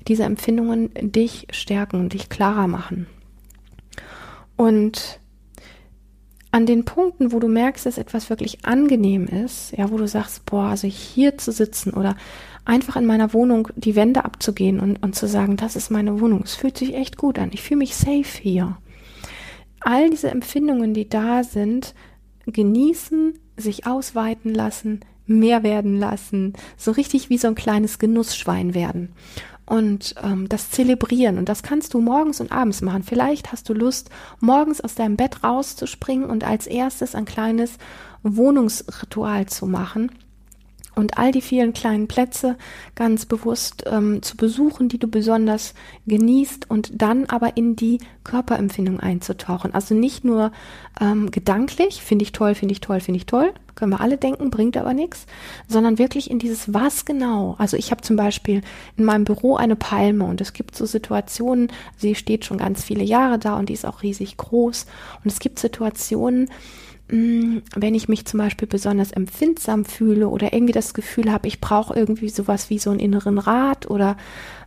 diese 0.08 0.24
Empfindungen 0.24 0.90
dich 1.00 1.46
stärken 1.52 2.00
und 2.00 2.12
dich 2.12 2.28
klarer 2.28 2.66
machen. 2.66 3.06
Und 4.56 5.20
an 6.52 6.66
den 6.66 6.84
Punkten, 6.84 7.32
wo 7.32 7.38
du 7.38 7.48
merkst, 7.48 7.86
dass 7.86 7.98
etwas 7.98 8.28
wirklich 8.28 8.64
angenehm 8.64 9.26
ist, 9.26 9.72
ja, 9.76 9.90
wo 9.90 9.96
du 9.96 10.08
sagst, 10.08 10.46
boah, 10.46 10.64
also 10.64 10.88
hier 10.88 11.38
zu 11.38 11.52
sitzen 11.52 11.94
oder 11.94 12.16
einfach 12.64 12.96
in 12.96 13.06
meiner 13.06 13.32
Wohnung 13.32 13.68
die 13.76 13.96
Wände 13.96 14.24
abzugehen 14.24 14.80
und, 14.80 15.02
und 15.02 15.14
zu 15.14 15.28
sagen, 15.28 15.56
das 15.56 15.76
ist 15.76 15.90
meine 15.90 16.20
Wohnung. 16.20 16.42
Es 16.44 16.54
fühlt 16.54 16.76
sich 16.76 16.94
echt 16.94 17.16
gut 17.16 17.38
an. 17.38 17.50
Ich 17.52 17.62
fühle 17.62 17.78
mich 17.78 17.94
safe 17.94 18.40
hier. 18.40 18.76
All 19.80 20.10
diese 20.10 20.30
Empfindungen, 20.30 20.92
die 20.92 21.08
da 21.08 21.44
sind, 21.44 21.94
genießen, 22.46 23.38
sich 23.56 23.86
ausweiten 23.86 24.52
lassen, 24.52 25.00
mehr 25.26 25.62
werden 25.62 25.96
lassen, 25.96 26.54
so 26.76 26.90
richtig 26.90 27.30
wie 27.30 27.38
so 27.38 27.46
ein 27.48 27.54
kleines 27.54 27.98
Genussschwein 27.98 28.74
werden 28.74 29.10
und 29.70 30.16
ähm, 30.22 30.48
das 30.48 30.70
zelebrieren. 30.70 31.38
Und 31.38 31.48
das 31.48 31.62
kannst 31.62 31.94
du 31.94 32.00
morgens 32.00 32.40
und 32.40 32.50
abends 32.50 32.82
machen. 32.82 33.04
Vielleicht 33.04 33.52
hast 33.52 33.68
du 33.68 33.72
Lust, 33.72 34.10
morgens 34.40 34.80
aus 34.80 34.96
deinem 34.96 35.16
Bett 35.16 35.44
rauszuspringen 35.44 36.28
und 36.28 36.42
als 36.42 36.66
erstes 36.66 37.14
ein 37.14 37.24
kleines 37.24 37.78
Wohnungsritual 38.24 39.46
zu 39.46 39.66
machen 39.66 40.10
und 40.94 41.18
all 41.18 41.32
die 41.32 41.40
vielen 41.40 41.72
kleinen 41.72 42.08
Plätze 42.08 42.56
ganz 42.94 43.26
bewusst 43.26 43.84
ähm, 43.86 44.22
zu 44.22 44.36
besuchen, 44.36 44.88
die 44.88 44.98
du 44.98 45.08
besonders 45.08 45.74
genießt 46.06 46.70
und 46.70 47.00
dann 47.00 47.26
aber 47.26 47.56
in 47.56 47.76
die 47.76 47.98
Körperempfindung 48.24 49.00
einzutauchen. 49.00 49.74
Also 49.74 49.94
nicht 49.94 50.24
nur 50.24 50.52
ähm, 51.00 51.30
gedanklich, 51.30 52.02
finde 52.02 52.24
ich 52.24 52.32
toll, 52.32 52.54
finde 52.54 52.72
ich 52.72 52.80
toll, 52.80 53.00
finde 53.00 53.18
ich 53.18 53.26
toll, 53.26 53.52
können 53.74 53.92
wir 53.92 54.00
alle 54.00 54.18
denken, 54.18 54.50
bringt 54.50 54.76
aber 54.76 54.92
nichts, 54.92 55.26
sondern 55.66 55.98
wirklich 55.98 56.30
in 56.30 56.38
dieses 56.38 56.74
was 56.74 57.04
genau. 57.04 57.54
Also 57.58 57.76
ich 57.76 57.90
habe 57.90 58.02
zum 58.02 58.16
Beispiel 58.16 58.60
in 58.96 59.04
meinem 59.04 59.24
Büro 59.24 59.56
eine 59.56 59.76
Palme 59.76 60.24
und 60.24 60.40
es 60.40 60.52
gibt 60.52 60.76
so 60.76 60.84
Situationen, 60.86 61.72
sie 61.96 62.14
steht 62.14 62.44
schon 62.44 62.58
ganz 62.58 62.84
viele 62.84 63.04
Jahre 63.04 63.38
da 63.38 63.56
und 63.58 63.68
die 63.68 63.74
ist 63.74 63.86
auch 63.86 64.02
riesig 64.02 64.36
groß 64.36 64.86
und 65.24 65.32
es 65.32 65.38
gibt 65.38 65.58
Situationen, 65.58 66.50
wenn 67.10 67.94
ich 67.94 68.08
mich 68.08 68.24
zum 68.24 68.38
Beispiel 68.38 68.68
besonders 68.68 69.10
empfindsam 69.10 69.84
fühle 69.84 70.28
oder 70.28 70.52
irgendwie 70.52 70.72
das 70.72 70.94
Gefühl 70.94 71.32
habe, 71.32 71.48
ich 71.48 71.60
brauche 71.60 71.94
irgendwie 71.94 72.28
sowas 72.28 72.70
wie 72.70 72.78
so 72.78 72.90
einen 72.90 73.00
inneren 73.00 73.38
Rat 73.38 73.90
oder 73.90 74.16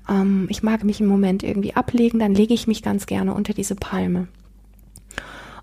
ähm, 0.09 0.47
ich 0.49 0.61
mag 0.61 0.83
mich 0.83 0.99
im 0.99 1.07
Moment 1.07 1.43
irgendwie 1.43 1.73
ablegen, 1.73 2.19
dann 2.19 2.35
lege 2.35 2.53
ich 2.53 2.67
mich 2.67 2.83
ganz 2.83 3.05
gerne 3.05 3.33
unter 3.33 3.53
diese 3.53 3.75
Palme. 3.75 4.27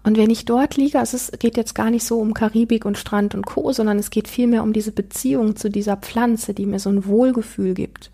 Und 0.02 0.16
wenn 0.16 0.30
ich 0.30 0.46
dort 0.46 0.78
liege, 0.78 0.98
also 0.98 1.16
es 1.16 1.30
geht 1.38 1.58
jetzt 1.58 1.74
gar 1.74 1.90
nicht 1.90 2.04
so 2.04 2.18
um 2.18 2.32
Karibik 2.32 2.86
und 2.86 2.96
Strand 2.96 3.34
und 3.34 3.44
Co., 3.44 3.70
sondern 3.72 3.98
es 3.98 4.08
geht 4.08 4.28
vielmehr 4.28 4.62
um 4.62 4.72
diese 4.72 4.92
Beziehung 4.92 5.56
zu 5.56 5.68
dieser 5.68 5.98
Pflanze, 5.98 6.54
die 6.54 6.64
mir 6.64 6.78
so 6.78 6.88
ein 6.88 7.04
Wohlgefühl 7.04 7.74
gibt. 7.74 8.10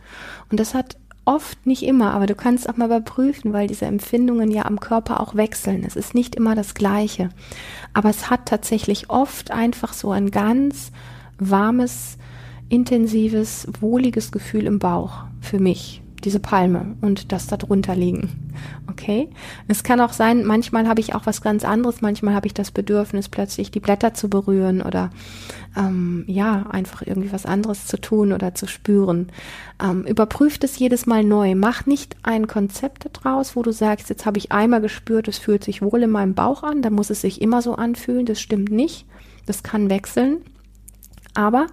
Und 0.51 0.59
das 0.59 0.75
hat 0.75 0.97
oft 1.27 1.67
nicht 1.67 1.83
immer, 1.83 2.15
aber 2.15 2.27
du 2.27 2.35
kannst 2.35 2.69
auch 2.69 2.77
mal 2.77 2.87
überprüfen, 2.87 3.53
weil 3.53 3.67
diese 3.67 3.85
Empfindungen 3.85 4.51
ja 4.51 4.65
am 4.65 4.81
Körper 4.81 5.21
auch 5.21 5.35
wechseln. 5.35 5.85
Es 5.87 5.97
ist 5.97 6.15
nicht 6.15 6.35
immer 6.35 6.55
das 6.55 6.75
Gleiche. 6.75 7.29
Aber 7.93 8.09
es 8.09 8.31
hat 8.31 8.47
tatsächlich 8.47 9.11
oft 9.11 9.51
einfach 9.51 9.93
so 9.93 10.13
ein 10.13 10.31
ganz 10.31 10.93
warmes, 11.39 12.17
intensives, 12.69 13.67
wohliges 13.81 14.33
Gefühl 14.33 14.67
im 14.67 14.79
Bauch 14.79 15.25
für 15.41 15.59
mich. 15.59 16.03
Diese 16.27 16.41
Palme 16.41 16.97
und 17.01 17.31
das 17.31 17.47
da 17.47 17.57
drunter 17.57 17.95
liegen. 17.95 18.51
Okay? 18.91 19.31
Es 19.69 19.85
kann 19.85 20.01
auch 20.01 20.13
sein, 20.13 20.45
manchmal 20.45 20.89
habe 20.89 21.01
ich 21.01 21.15
auch 21.15 21.25
was 21.25 21.41
ganz 21.41 21.65
anderes, 21.65 22.03
manchmal 22.03 22.35
habe 22.35 22.49
ich 22.49 22.55
das 22.55 22.73
Bedürfnis, 22.73 23.29
plötzlich 23.29 23.71
die 23.71 23.79
Blätter 23.79 24.13
zu 24.13 24.29
berühren 24.29 24.83
oder 24.83 25.11
ähm, 25.77 26.25
ja, 26.27 26.67
einfach 26.69 27.03
irgendwie 27.07 27.33
was 27.33 27.47
anderes 27.47 27.87
zu 27.87 28.01
tun 28.01 28.33
oder 28.33 28.57
zu 28.57 28.67
spüren. 28.67 29.29
Ähm, 29.81 30.03
überprüft 30.03 30.65
es 30.65 30.79
jedes 30.79 31.07
Mal 31.07 31.23
neu. 31.23 31.55
Mach 31.55 31.87
nicht 31.87 32.17
ein 32.25 32.49
Konzept 32.49 33.09
daraus, 33.13 33.55
wo 33.55 33.63
du 33.63 33.71
sagst, 33.71 34.11
jetzt 34.11 34.27
habe 34.27 34.39
ich 34.39 34.51
einmal 34.51 34.81
gespürt, 34.81 35.29
es 35.29 35.39
fühlt 35.39 35.63
sich 35.63 35.81
wohl 35.81 36.03
in 36.03 36.11
meinem 36.11 36.35
Bauch 36.35 36.65
an, 36.65 36.83
dann 36.83 36.93
muss 36.93 37.11
es 37.11 37.21
sich 37.21 37.41
immer 37.41 37.63
so 37.63 37.77
anfühlen. 37.77 38.27
Das 38.27 38.41
stimmt 38.41 38.73
nicht. 38.73 39.07
Das 39.47 39.63
kann 39.63 39.91
wechseln 39.91 40.39
aber 41.37 41.67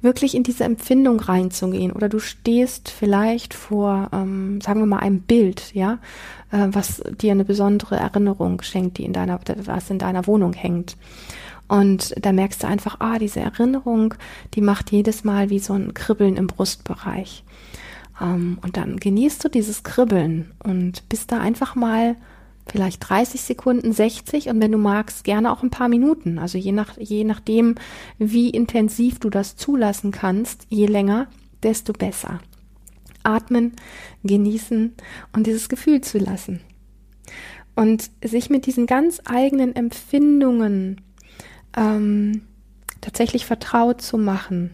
wirklich 0.00 0.34
in 0.34 0.42
diese 0.42 0.64
Empfindung 0.64 1.20
reinzugehen 1.20 1.92
oder 1.92 2.08
du 2.08 2.18
stehst 2.18 2.90
vielleicht 2.90 3.54
vor, 3.54 4.08
ähm, 4.12 4.60
sagen 4.60 4.80
wir 4.80 4.86
mal, 4.86 4.98
einem 4.98 5.20
Bild, 5.20 5.72
ja, 5.74 5.98
äh, 6.50 6.68
was 6.70 7.02
dir 7.20 7.32
eine 7.32 7.44
besondere 7.44 7.96
Erinnerung 7.96 8.62
schenkt, 8.62 8.98
die 8.98 9.04
in 9.04 9.12
deiner, 9.12 9.40
was 9.64 9.90
in 9.90 9.98
deiner 9.98 10.26
Wohnung 10.26 10.52
hängt. 10.52 10.96
Und 11.68 12.14
da 12.20 12.32
merkst 12.32 12.62
du 12.62 12.66
einfach, 12.66 12.96
ah, 12.98 13.18
diese 13.18 13.40
Erinnerung, 13.40 14.14
die 14.54 14.60
macht 14.60 14.92
jedes 14.92 15.24
Mal 15.24 15.48
wie 15.48 15.58
so 15.58 15.72
ein 15.72 15.94
Kribbeln 15.94 16.36
im 16.36 16.46
Brustbereich. 16.46 17.44
Ähm, 18.20 18.58
und 18.62 18.76
dann 18.76 18.98
genießt 18.98 19.44
du 19.44 19.48
dieses 19.48 19.82
Kribbeln 19.82 20.52
und 20.62 21.08
bist 21.08 21.32
da 21.32 21.40
einfach 21.40 21.74
mal 21.74 22.16
vielleicht 22.66 23.08
30 23.08 23.40
Sekunden, 23.40 23.92
60 23.92 24.48
und 24.48 24.60
wenn 24.60 24.72
du 24.72 24.78
magst, 24.78 25.24
gerne 25.24 25.52
auch 25.52 25.62
ein 25.62 25.70
paar 25.70 25.88
Minuten. 25.88 26.38
Also 26.38 26.58
je 26.58 26.72
nach, 26.72 26.96
je 26.98 27.24
nachdem, 27.24 27.74
wie 28.18 28.50
intensiv 28.50 29.18
du 29.18 29.30
das 29.30 29.56
zulassen 29.56 30.10
kannst, 30.10 30.66
je 30.68 30.86
länger, 30.86 31.28
desto 31.62 31.92
besser. 31.92 32.40
Atmen, 33.24 33.72
genießen 34.24 34.94
und 35.32 35.46
dieses 35.46 35.68
Gefühl 35.68 36.00
zu 36.00 36.18
lassen. 36.18 36.60
Und 37.74 38.10
sich 38.22 38.50
mit 38.50 38.66
diesen 38.66 38.86
ganz 38.86 39.20
eigenen 39.24 39.74
Empfindungen 39.74 41.00
ähm, 41.76 42.42
tatsächlich 43.00 43.46
vertraut 43.46 44.02
zu 44.02 44.18
machen 44.18 44.70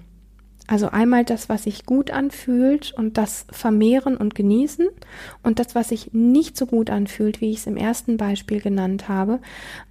also 0.69 0.91
einmal 0.91 1.25
das, 1.25 1.49
was 1.49 1.63
sich 1.63 1.87
gut 1.87 2.11
anfühlt 2.11 2.93
und 2.97 3.17
das 3.17 3.47
vermehren 3.51 4.19
und 4.19 4.35
genießen 4.35 4.87
und 5.43 5.59
das, 5.59 5.75
was 5.75 5.89
sich 5.89 6.13
nicht 6.13 6.59
so 6.59 6.67
gut 6.67 6.91
anfühlt, 6.91 7.41
wie 7.41 7.51
ich 7.51 7.61
es 7.61 7.67
im 7.67 7.79
ersten 7.79 8.19
Beispiel 8.19 8.61
genannt 8.61 9.09
habe, 9.09 9.41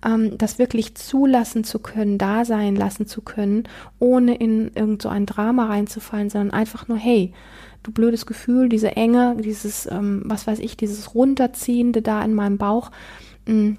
ähm, 0.06 0.38
das 0.38 0.60
wirklich 0.60 0.94
zulassen 0.94 1.64
zu 1.64 1.80
können, 1.80 2.20
da 2.20 2.46
sein 2.46 2.76
lassen 2.76 3.08
zu 3.08 3.22
können, 3.22 3.64
ohne 3.98 4.36
in 4.36 4.72
irgend 4.76 5.02
so 5.02 5.10
ein 5.10 5.26
Drama 5.26 5.66
reinzufallen, 5.66 6.30
sondern 6.30 6.52
einfach 6.52 6.88
nur, 6.88 6.98
hey, 7.00 7.34
du 7.82 7.92
blödes 7.92 8.28
Gefühl, 8.28 8.70
diese 8.70 8.96
Enge, 8.96 9.36
dieses, 9.40 9.88
ähm, 9.88 10.22
was 10.26 10.46
weiß 10.46 10.60
ich, 10.60 10.78
dieses 10.78 11.16
Runterziehende 11.16 12.04
da 12.04 12.24
in 12.24 12.36
meinem 12.36 12.60
Bauch, 12.60 12.92
mh, 13.48 13.54
mm, 13.54 13.78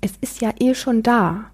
es 0.00 0.12
ist 0.22 0.40
ja 0.40 0.52
eh 0.58 0.74
schon 0.74 1.02
da. 1.02 1.50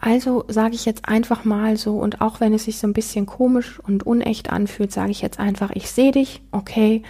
Also 0.00 0.44
sage 0.46 0.76
ich 0.76 0.84
jetzt 0.84 1.08
einfach 1.08 1.44
mal 1.44 1.76
so, 1.76 1.98
und 1.98 2.20
auch 2.20 2.40
wenn 2.40 2.54
es 2.54 2.64
sich 2.64 2.78
so 2.78 2.86
ein 2.86 2.92
bisschen 2.92 3.26
komisch 3.26 3.80
und 3.80 4.06
unecht 4.06 4.50
anfühlt, 4.50 4.92
sage 4.92 5.10
ich 5.10 5.20
jetzt 5.20 5.40
einfach, 5.40 5.70
ich 5.74 5.90
sehe 5.90 6.12
dich, 6.12 6.40
okay, 6.52 7.02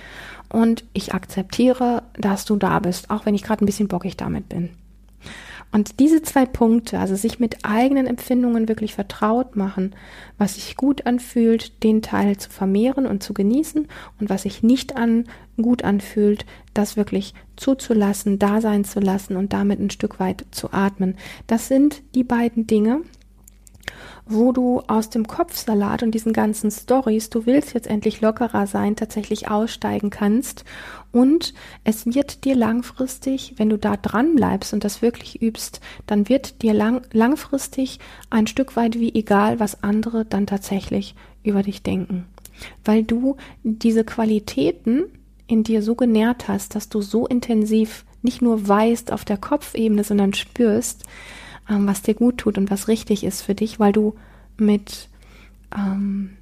und 0.49 0.85
ich 0.95 1.13
akzeptiere, 1.13 2.03
dass 2.15 2.47
du 2.47 2.57
da 2.57 2.79
bist, 2.79 3.11
auch 3.11 3.27
wenn 3.27 3.35
ich 3.35 3.43
gerade 3.43 3.63
ein 3.63 3.67
bisschen 3.67 3.89
bockig 3.89 4.17
damit 4.17 4.49
bin. 4.49 4.71
Und 5.71 6.01
diese 6.01 6.23
zwei 6.23 6.47
Punkte, 6.47 6.99
also 6.99 7.15
sich 7.15 7.39
mit 7.39 7.65
eigenen 7.65 8.07
Empfindungen 8.07 8.69
wirklich 8.69 8.95
vertraut 8.95 9.55
machen, 9.55 9.95
was 10.39 10.55
sich 10.55 10.77
gut 10.77 11.07
anfühlt, 11.07 11.83
den 11.83 12.01
Teil 12.01 12.39
zu 12.39 12.49
vermehren 12.49 13.07
und 13.07 13.23
zu 13.23 13.35
genießen 13.35 13.87
und 14.19 14.31
was 14.31 14.43
sich 14.43 14.63
nicht 14.63 14.97
an 14.97 15.25
gut 15.61 15.85
anfühlt, 15.85 16.47
das 16.73 16.97
wirklich 16.97 17.35
zuzulassen, 17.57 18.39
da 18.39 18.61
sein 18.61 18.85
zu 18.85 19.01
lassen 19.01 19.37
und 19.37 19.53
damit 19.53 19.79
ein 19.81 19.91
Stück 19.91 20.21
weit 20.21 20.47
zu 20.53 20.73
atmen. 20.73 21.17
Das 21.47 21.69
sind 21.69 22.03
die 22.15 22.25
beiden 22.25 22.67
Dinge, 22.67 23.03
wo 24.27 24.53
du 24.53 24.83
aus 24.87 25.11
dem 25.11 25.27
Kopfsalat 25.27 26.03
und 26.03 26.13
diesen 26.13 26.33
ganzen 26.33 26.71
Stories, 26.71 27.31
du 27.31 27.47
willst 27.47 27.75
jetzt 27.75 27.87
endlich 27.87 28.21
lockerer 28.21 28.67
sein, 28.67 28.97
tatsächlich 28.97 29.51
aussteigen 29.51 30.11
kannst. 30.11 30.65
Und 31.13 31.55
es 31.85 32.07
wird 32.07 32.45
dir 32.45 32.55
langfristig, 32.55 33.55
wenn 33.57 33.71
du 33.71 33.79
da 33.79 33.97
dran 33.97 34.35
bleibst 34.35 34.73
und 34.75 34.85
das 34.85 35.01
wirklich 35.01 35.41
übst, 35.41 35.81
dann 36.07 36.29
wird 36.29 36.63
dir 36.63 36.75
lang, 36.75 37.03
langfristig 37.13 37.99
ein 38.29 38.47
Stück 38.47 38.77
weit 38.77 38.99
wie 38.99 39.15
egal, 39.15 39.61
was 39.61 39.83
andere 39.83 40.25
dann 40.25 40.47
tatsächlich 40.47 41.15
über 41.43 41.63
dich 41.63 41.83
denken. 41.83 42.27
Weil 42.85 43.05
du 43.05 43.37
diese 43.63 44.05
Qualitäten 44.05 45.05
in 45.47 45.63
dir 45.63 45.83
so 45.83 45.95
genährt 45.95 46.49
hast, 46.49 46.75
dass 46.75 46.89
du 46.89 47.01
so 47.01 47.27
intensiv 47.27 48.05
nicht 48.21 48.43
nur 48.43 48.69
weißt 48.69 49.13
auf 49.13 49.25
der 49.25 49.39
Kopfebene, 49.39 50.05
sondern 50.05 50.35
spürst, 50.35 51.05
ähm, 51.69 51.87
was 51.87 52.03
dir 52.03 52.15
gut 52.15 52.39
tut 52.39 52.59
und 52.59 52.71
was 52.71 52.89
richtig 52.89 53.25
ist 53.25 53.43
für 53.43 53.55
dich, 53.55 53.79
weil 53.79 53.93
du 53.93 54.15
mit 54.57 55.09
ähm, 55.77 56.37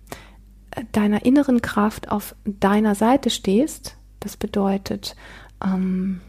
deiner 0.93 1.25
inneren 1.25 1.62
Kraft 1.62 2.11
auf 2.11 2.35
deiner 2.45 2.95
Seite 2.95 3.31
stehst. 3.31 3.97
Das 4.21 4.37
bedeutet, 4.37 5.17
ähm, 5.65 6.21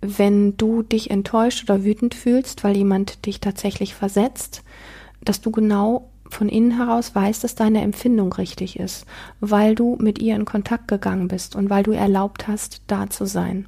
wenn 0.00 0.56
du 0.56 0.82
dich 0.82 1.10
enttäuscht 1.10 1.64
oder 1.64 1.84
wütend 1.84 2.14
fühlst, 2.14 2.64
weil 2.64 2.76
jemand 2.76 3.26
dich 3.26 3.40
tatsächlich 3.40 3.94
versetzt, 3.94 4.62
dass 5.22 5.40
du 5.40 5.50
genau 5.50 6.10
von 6.28 6.48
innen 6.48 6.76
heraus 6.76 7.14
weißt, 7.14 7.42
dass 7.42 7.56
deine 7.56 7.82
Empfindung 7.82 8.32
richtig 8.32 8.78
ist, 8.78 9.04
weil 9.40 9.74
du 9.74 9.96
mit 10.00 10.20
ihr 10.20 10.36
in 10.36 10.44
Kontakt 10.44 10.88
gegangen 10.88 11.28
bist 11.28 11.56
und 11.56 11.68
weil 11.70 11.82
du 11.82 11.90
erlaubt 11.90 12.46
hast, 12.46 12.82
da 12.86 13.10
zu 13.10 13.26
sein 13.26 13.66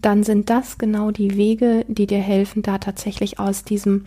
dann 0.00 0.22
sind 0.22 0.50
das 0.50 0.78
genau 0.78 1.10
die 1.10 1.36
Wege, 1.36 1.84
die 1.88 2.06
dir 2.06 2.20
helfen, 2.20 2.62
da 2.62 2.78
tatsächlich 2.78 3.38
aus 3.38 3.64
diesem 3.64 4.04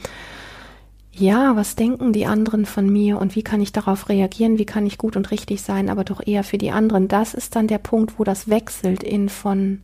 ja, 1.13 1.57
was 1.57 1.75
denken 1.75 2.13
die 2.13 2.25
anderen 2.25 2.65
von 2.65 2.89
mir 2.89 3.19
und 3.19 3.35
wie 3.35 3.43
kann 3.43 3.59
ich 3.59 3.73
darauf 3.73 4.07
reagieren, 4.07 4.57
wie 4.57 4.65
kann 4.65 4.85
ich 4.85 4.97
gut 4.97 5.17
und 5.17 5.29
richtig 5.29 5.61
sein, 5.61 5.89
aber 5.89 6.05
doch 6.05 6.25
eher 6.25 6.45
für 6.45 6.57
die 6.57 6.71
anderen. 6.71 7.09
Das 7.09 7.33
ist 7.33 7.55
dann 7.55 7.67
der 7.67 7.79
Punkt, 7.79 8.17
wo 8.17 8.23
das 8.23 8.47
wechselt 8.49 9.03
in 9.03 9.27
von 9.27 9.81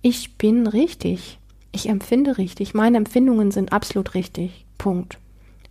ich 0.00 0.38
bin 0.38 0.66
richtig, 0.66 1.38
ich 1.72 1.90
empfinde 1.90 2.38
richtig, 2.38 2.72
meine 2.72 2.96
Empfindungen 2.96 3.50
sind 3.50 3.74
absolut 3.74 4.14
richtig. 4.14 4.64
Punkt. 4.78 5.18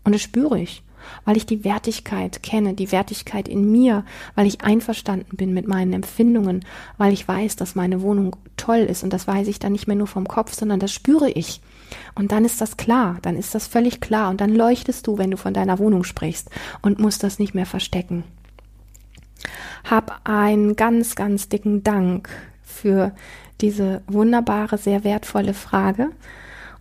Und 0.04 0.13
das 0.13 0.21
spüre 0.21 0.60
ich 0.60 0.84
weil 1.26 1.38
ich 1.38 1.45
die 1.45 1.63
Wertigkeit 1.63 2.43
kenne, 2.43 2.74
die 2.74 2.91
Wertigkeit 2.91 3.48
in 3.48 3.72
mir, 3.72 4.06
weil 4.36 4.48
ich 4.48 4.62
einverstanden 4.62 5.36
bin 5.36 5.54
mit 5.54 5.67
meinen 5.67 5.93
Empfindungen, 5.93 6.65
weil 6.98 7.13
ich 7.13 7.28
weiß, 7.28 7.56
dass 7.56 7.76
meine 7.76 8.02
Wohnung 8.02 8.36
toll 8.58 8.80
ist 8.80 9.04
und 9.04 9.13
das 9.13 9.28
weiß 9.28 9.48
ich 9.48 9.60
dann 9.60 9.72
nicht 9.72 9.88
mehr 9.88 9.95
nur 9.95 10.08
vom 10.08 10.28
Kopf, 10.28 10.54
sondern 10.54 10.80
das 10.80 10.91
spüre 10.91 11.30
ich. 11.30 11.62
Und 12.15 12.32
dann 12.32 12.45
ist 12.45 12.62
das 12.62 12.78
klar, 12.78 13.17
dann 13.22 13.36
ist 13.36 13.56
das 13.56 13.67
völlig 13.67 14.02
klar 14.02 14.30
und 14.30 14.41
dann 14.41 14.54
leuchtest 14.54 15.08
du, 15.08 15.17
wenn 15.17 15.32
du 15.32 15.38
von 15.38 15.54
deiner 15.54 15.80
Wohnung 15.80 16.04
sprichst 16.04 16.50
und 16.82 17.00
musst 17.00 17.24
das 17.24 17.39
nicht 17.39 17.56
mehr 17.56 17.65
verstecken. 17.65 18.24
Hab 19.89 20.22
einen 20.26 20.76
ganz, 20.76 21.15
ganz 21.15 21.50
dicken 21.50 21.84
Dank 21.84 22.30
für 22.62 23.13
diese 23.62 24.02
wunderbare, 24.08 24.78
sehr 24.78 25.04
wertvolle 25.04 25.54
Frage 25.54 26.12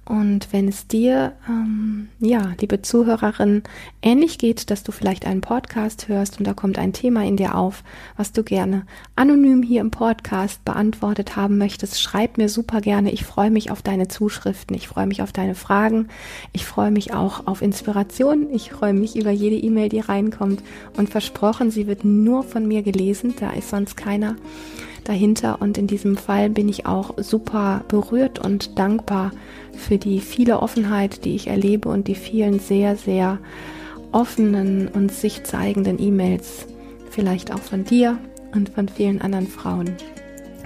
und 0.08 0.54
wenn 0.54 0.68
es 0.68 0.86
dir, 0.86 1.34
ähm, 1.46 2.08
ja, 2.18 2.54
liebe 2.58 2.80
Zuhörerin, 2.80 3.62
ähnlich 4.00 4.38
geht, 4.38 4.70
dass 4.70 4.82
du 4.82 4.90
vielleicht 4.90 5.26
einen 5.26 5.42
Podcast 5.42 6.08
hörst 6.08 6.38
und 6.38 6.46
da 6.46 6.54
kommt 6.54 6.78
ein 6.78 6.94
Thema 6.94 7.26
in 7.26 7.36
dir 7.36 7.54
auf, 7.54 7.84
was 8.16 8.32
du 8.32 8.42
gerne 8.42 8.86
anonym 9.16 9.62
hier 9.62 9.82
im 9.82 9.90
Podcast 9.90 10.64
beantwortet 10.64 11.36
haben 11.36 11.58
möchtest, 11.58 12.00
schreib 12.00 12.38
mir 12.38 12.48
super 12.48 12.80
gerne. 12.80 13.12
Ich 13.12 13.24
freue 13.24 13.50
mich 13.50 13.70
auf 13.70 13.82
deine 13.82 14.08
Zuschriften, 14.08 14.74
ich 14.74 14.88
freue 14.88 15.06
mich 15.06 15.20
auf 15.20 15.32
deine 15.32 15.54
Fragen, 15.54 16.08
ich 16.54 16.64
freue 16.64 16.90
mich 16.90 17.12
auch 17.12 17.46
auf 17.46 17.60
Inspiration, 17.60 18.48
ich 18.50 18.70
freue 18.70 18.94
mich 18.94 19.14
über 19.14 19.30
jede 19.30 19.56
E-Mail, 19.56 19.90
die 19.90 20.00
reinkommt. 20.00 20.62
Und 20.96 21.10
versprochen, 21.10 21.70
sie 21.70 21.86
wird 21.86 22.06
nur 22.06 22.44
von 22.44 22.66
mir 22.66 22.80
gelesen, 22.80 23.34
da 23.38 23.50
ist 23.50 23.68
sonst 23.68 23.98
keiner 23.98 24.36
dahinter 25.04 25.60
und 25.60 25.78
in 25.78 25.86
diesem 25.86 26.16
Fall 26.16 26.50
bin 26.50 26.68
ich 26.68 26.86
auch 26.86 27.14
super 27.18 27.84
berührt 27.88 28.38
und 28.38 28.78
dankbar 28.78 29.32
für 29.72 29.98
die 29.98 30.20
viele 30.20 30.60
Offenheit, 30.60 31.24
die 31.24 31.34
ich 31.34 31.46
erlebe 31.46 31.88
und 31.88 32.08
die 32.08 32.14
vielen 32.14 32.58
sehr, 32.58 32.96
sehr 32.96 33.38
offenen 34.12 34.88
und 34.88 35.12
sich 35.12 35.44
zeigenden 35.44 36.00
E-Mails, 36.00 36.66
vielleicht 37.10 37.52
auch 37.52 37.60
von 37.60 37.84
dir 37.84 38.18
und 38.54 38.70
von 38.70 38.88
vielen 38.88 39.20
anderen 39.20 39.46
Frauen. 39.46 39.94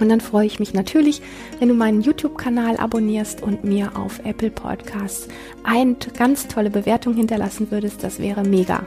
Und 0.03 0.09
dann 0.09 0.19
freue 0.19 0.45
ich 0.45 0.59
mich 0.59 0.73
natürlich, 0.73 1.21
wenn 1.59 1.69
du 1.69 1.73
meinen 1.73 2.01
YouTube-Kanal 2.01 2.75
abonnierst 2.75 3.41
und 3.41 3.63
mir 3.63 3.95
auf 3.95 4.19
Apple 4.25 4.51
Podcasts 4.51 5.29
eine 5.63 5.95
ganz 6.17 6.49
tolle 6.49 6.69
Bewertung 6.69 7.13
hinterlassen 7.13 7.71
würdest. 7.71 8.03
Das 8.03 8.19
wäre 8.19 8.43
mega. 8.43 8.85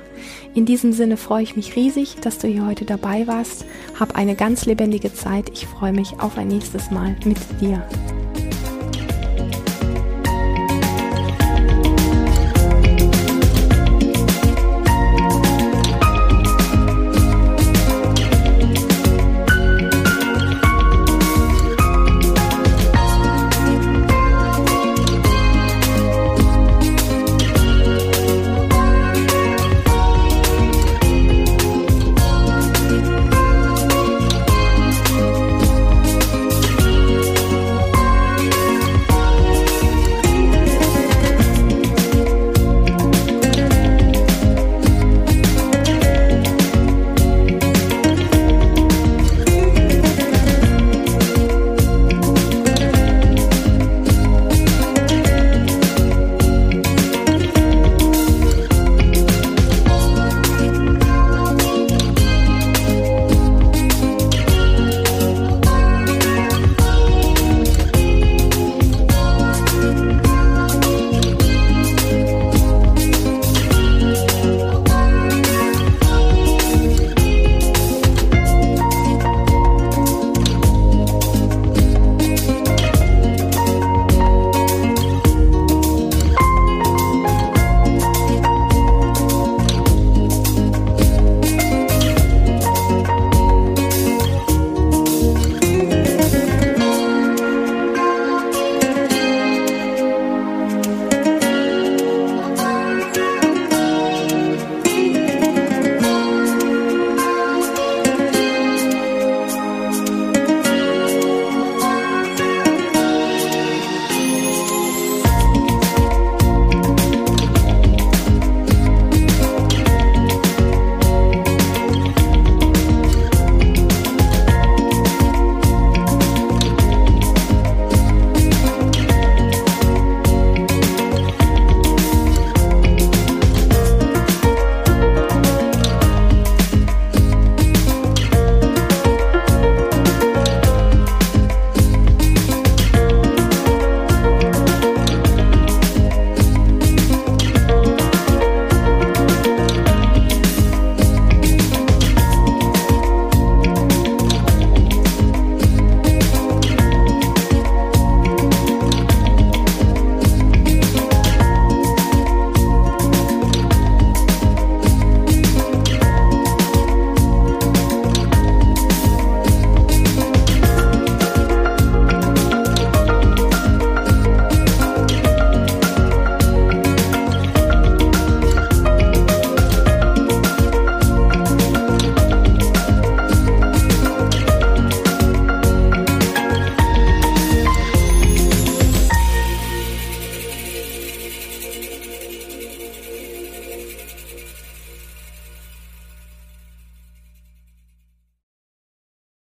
In 0.55 0.67
diesem 0.67 0.93
Sinne 0.93 1.17
freue 1.17 1.43
ich 1.43 1.57
mich 1.57 1.75
riesig, 1.75 2.17
dass 2.21 2.37
du 2.37 2.49
hier 2.49 2.67
heute 2.67 2.85
dabei 2.85 3.27
warst. 3.27 3.65
Hab 3.99 4.15
eine 4.15 4.35
ganz 4.35 4.67
lebendige 4.67 5.11
Zeit. 5.11 5.49
Ich 5.55 5.67
freue 5.67 5.95
mich 5.95 6.21
auf 6.21 6.37
ein 6.37 6.49
nächstes 6.49 6.91
Mal 6.91 7.17
mit 7.25 7.39
dir. 7.63 7.83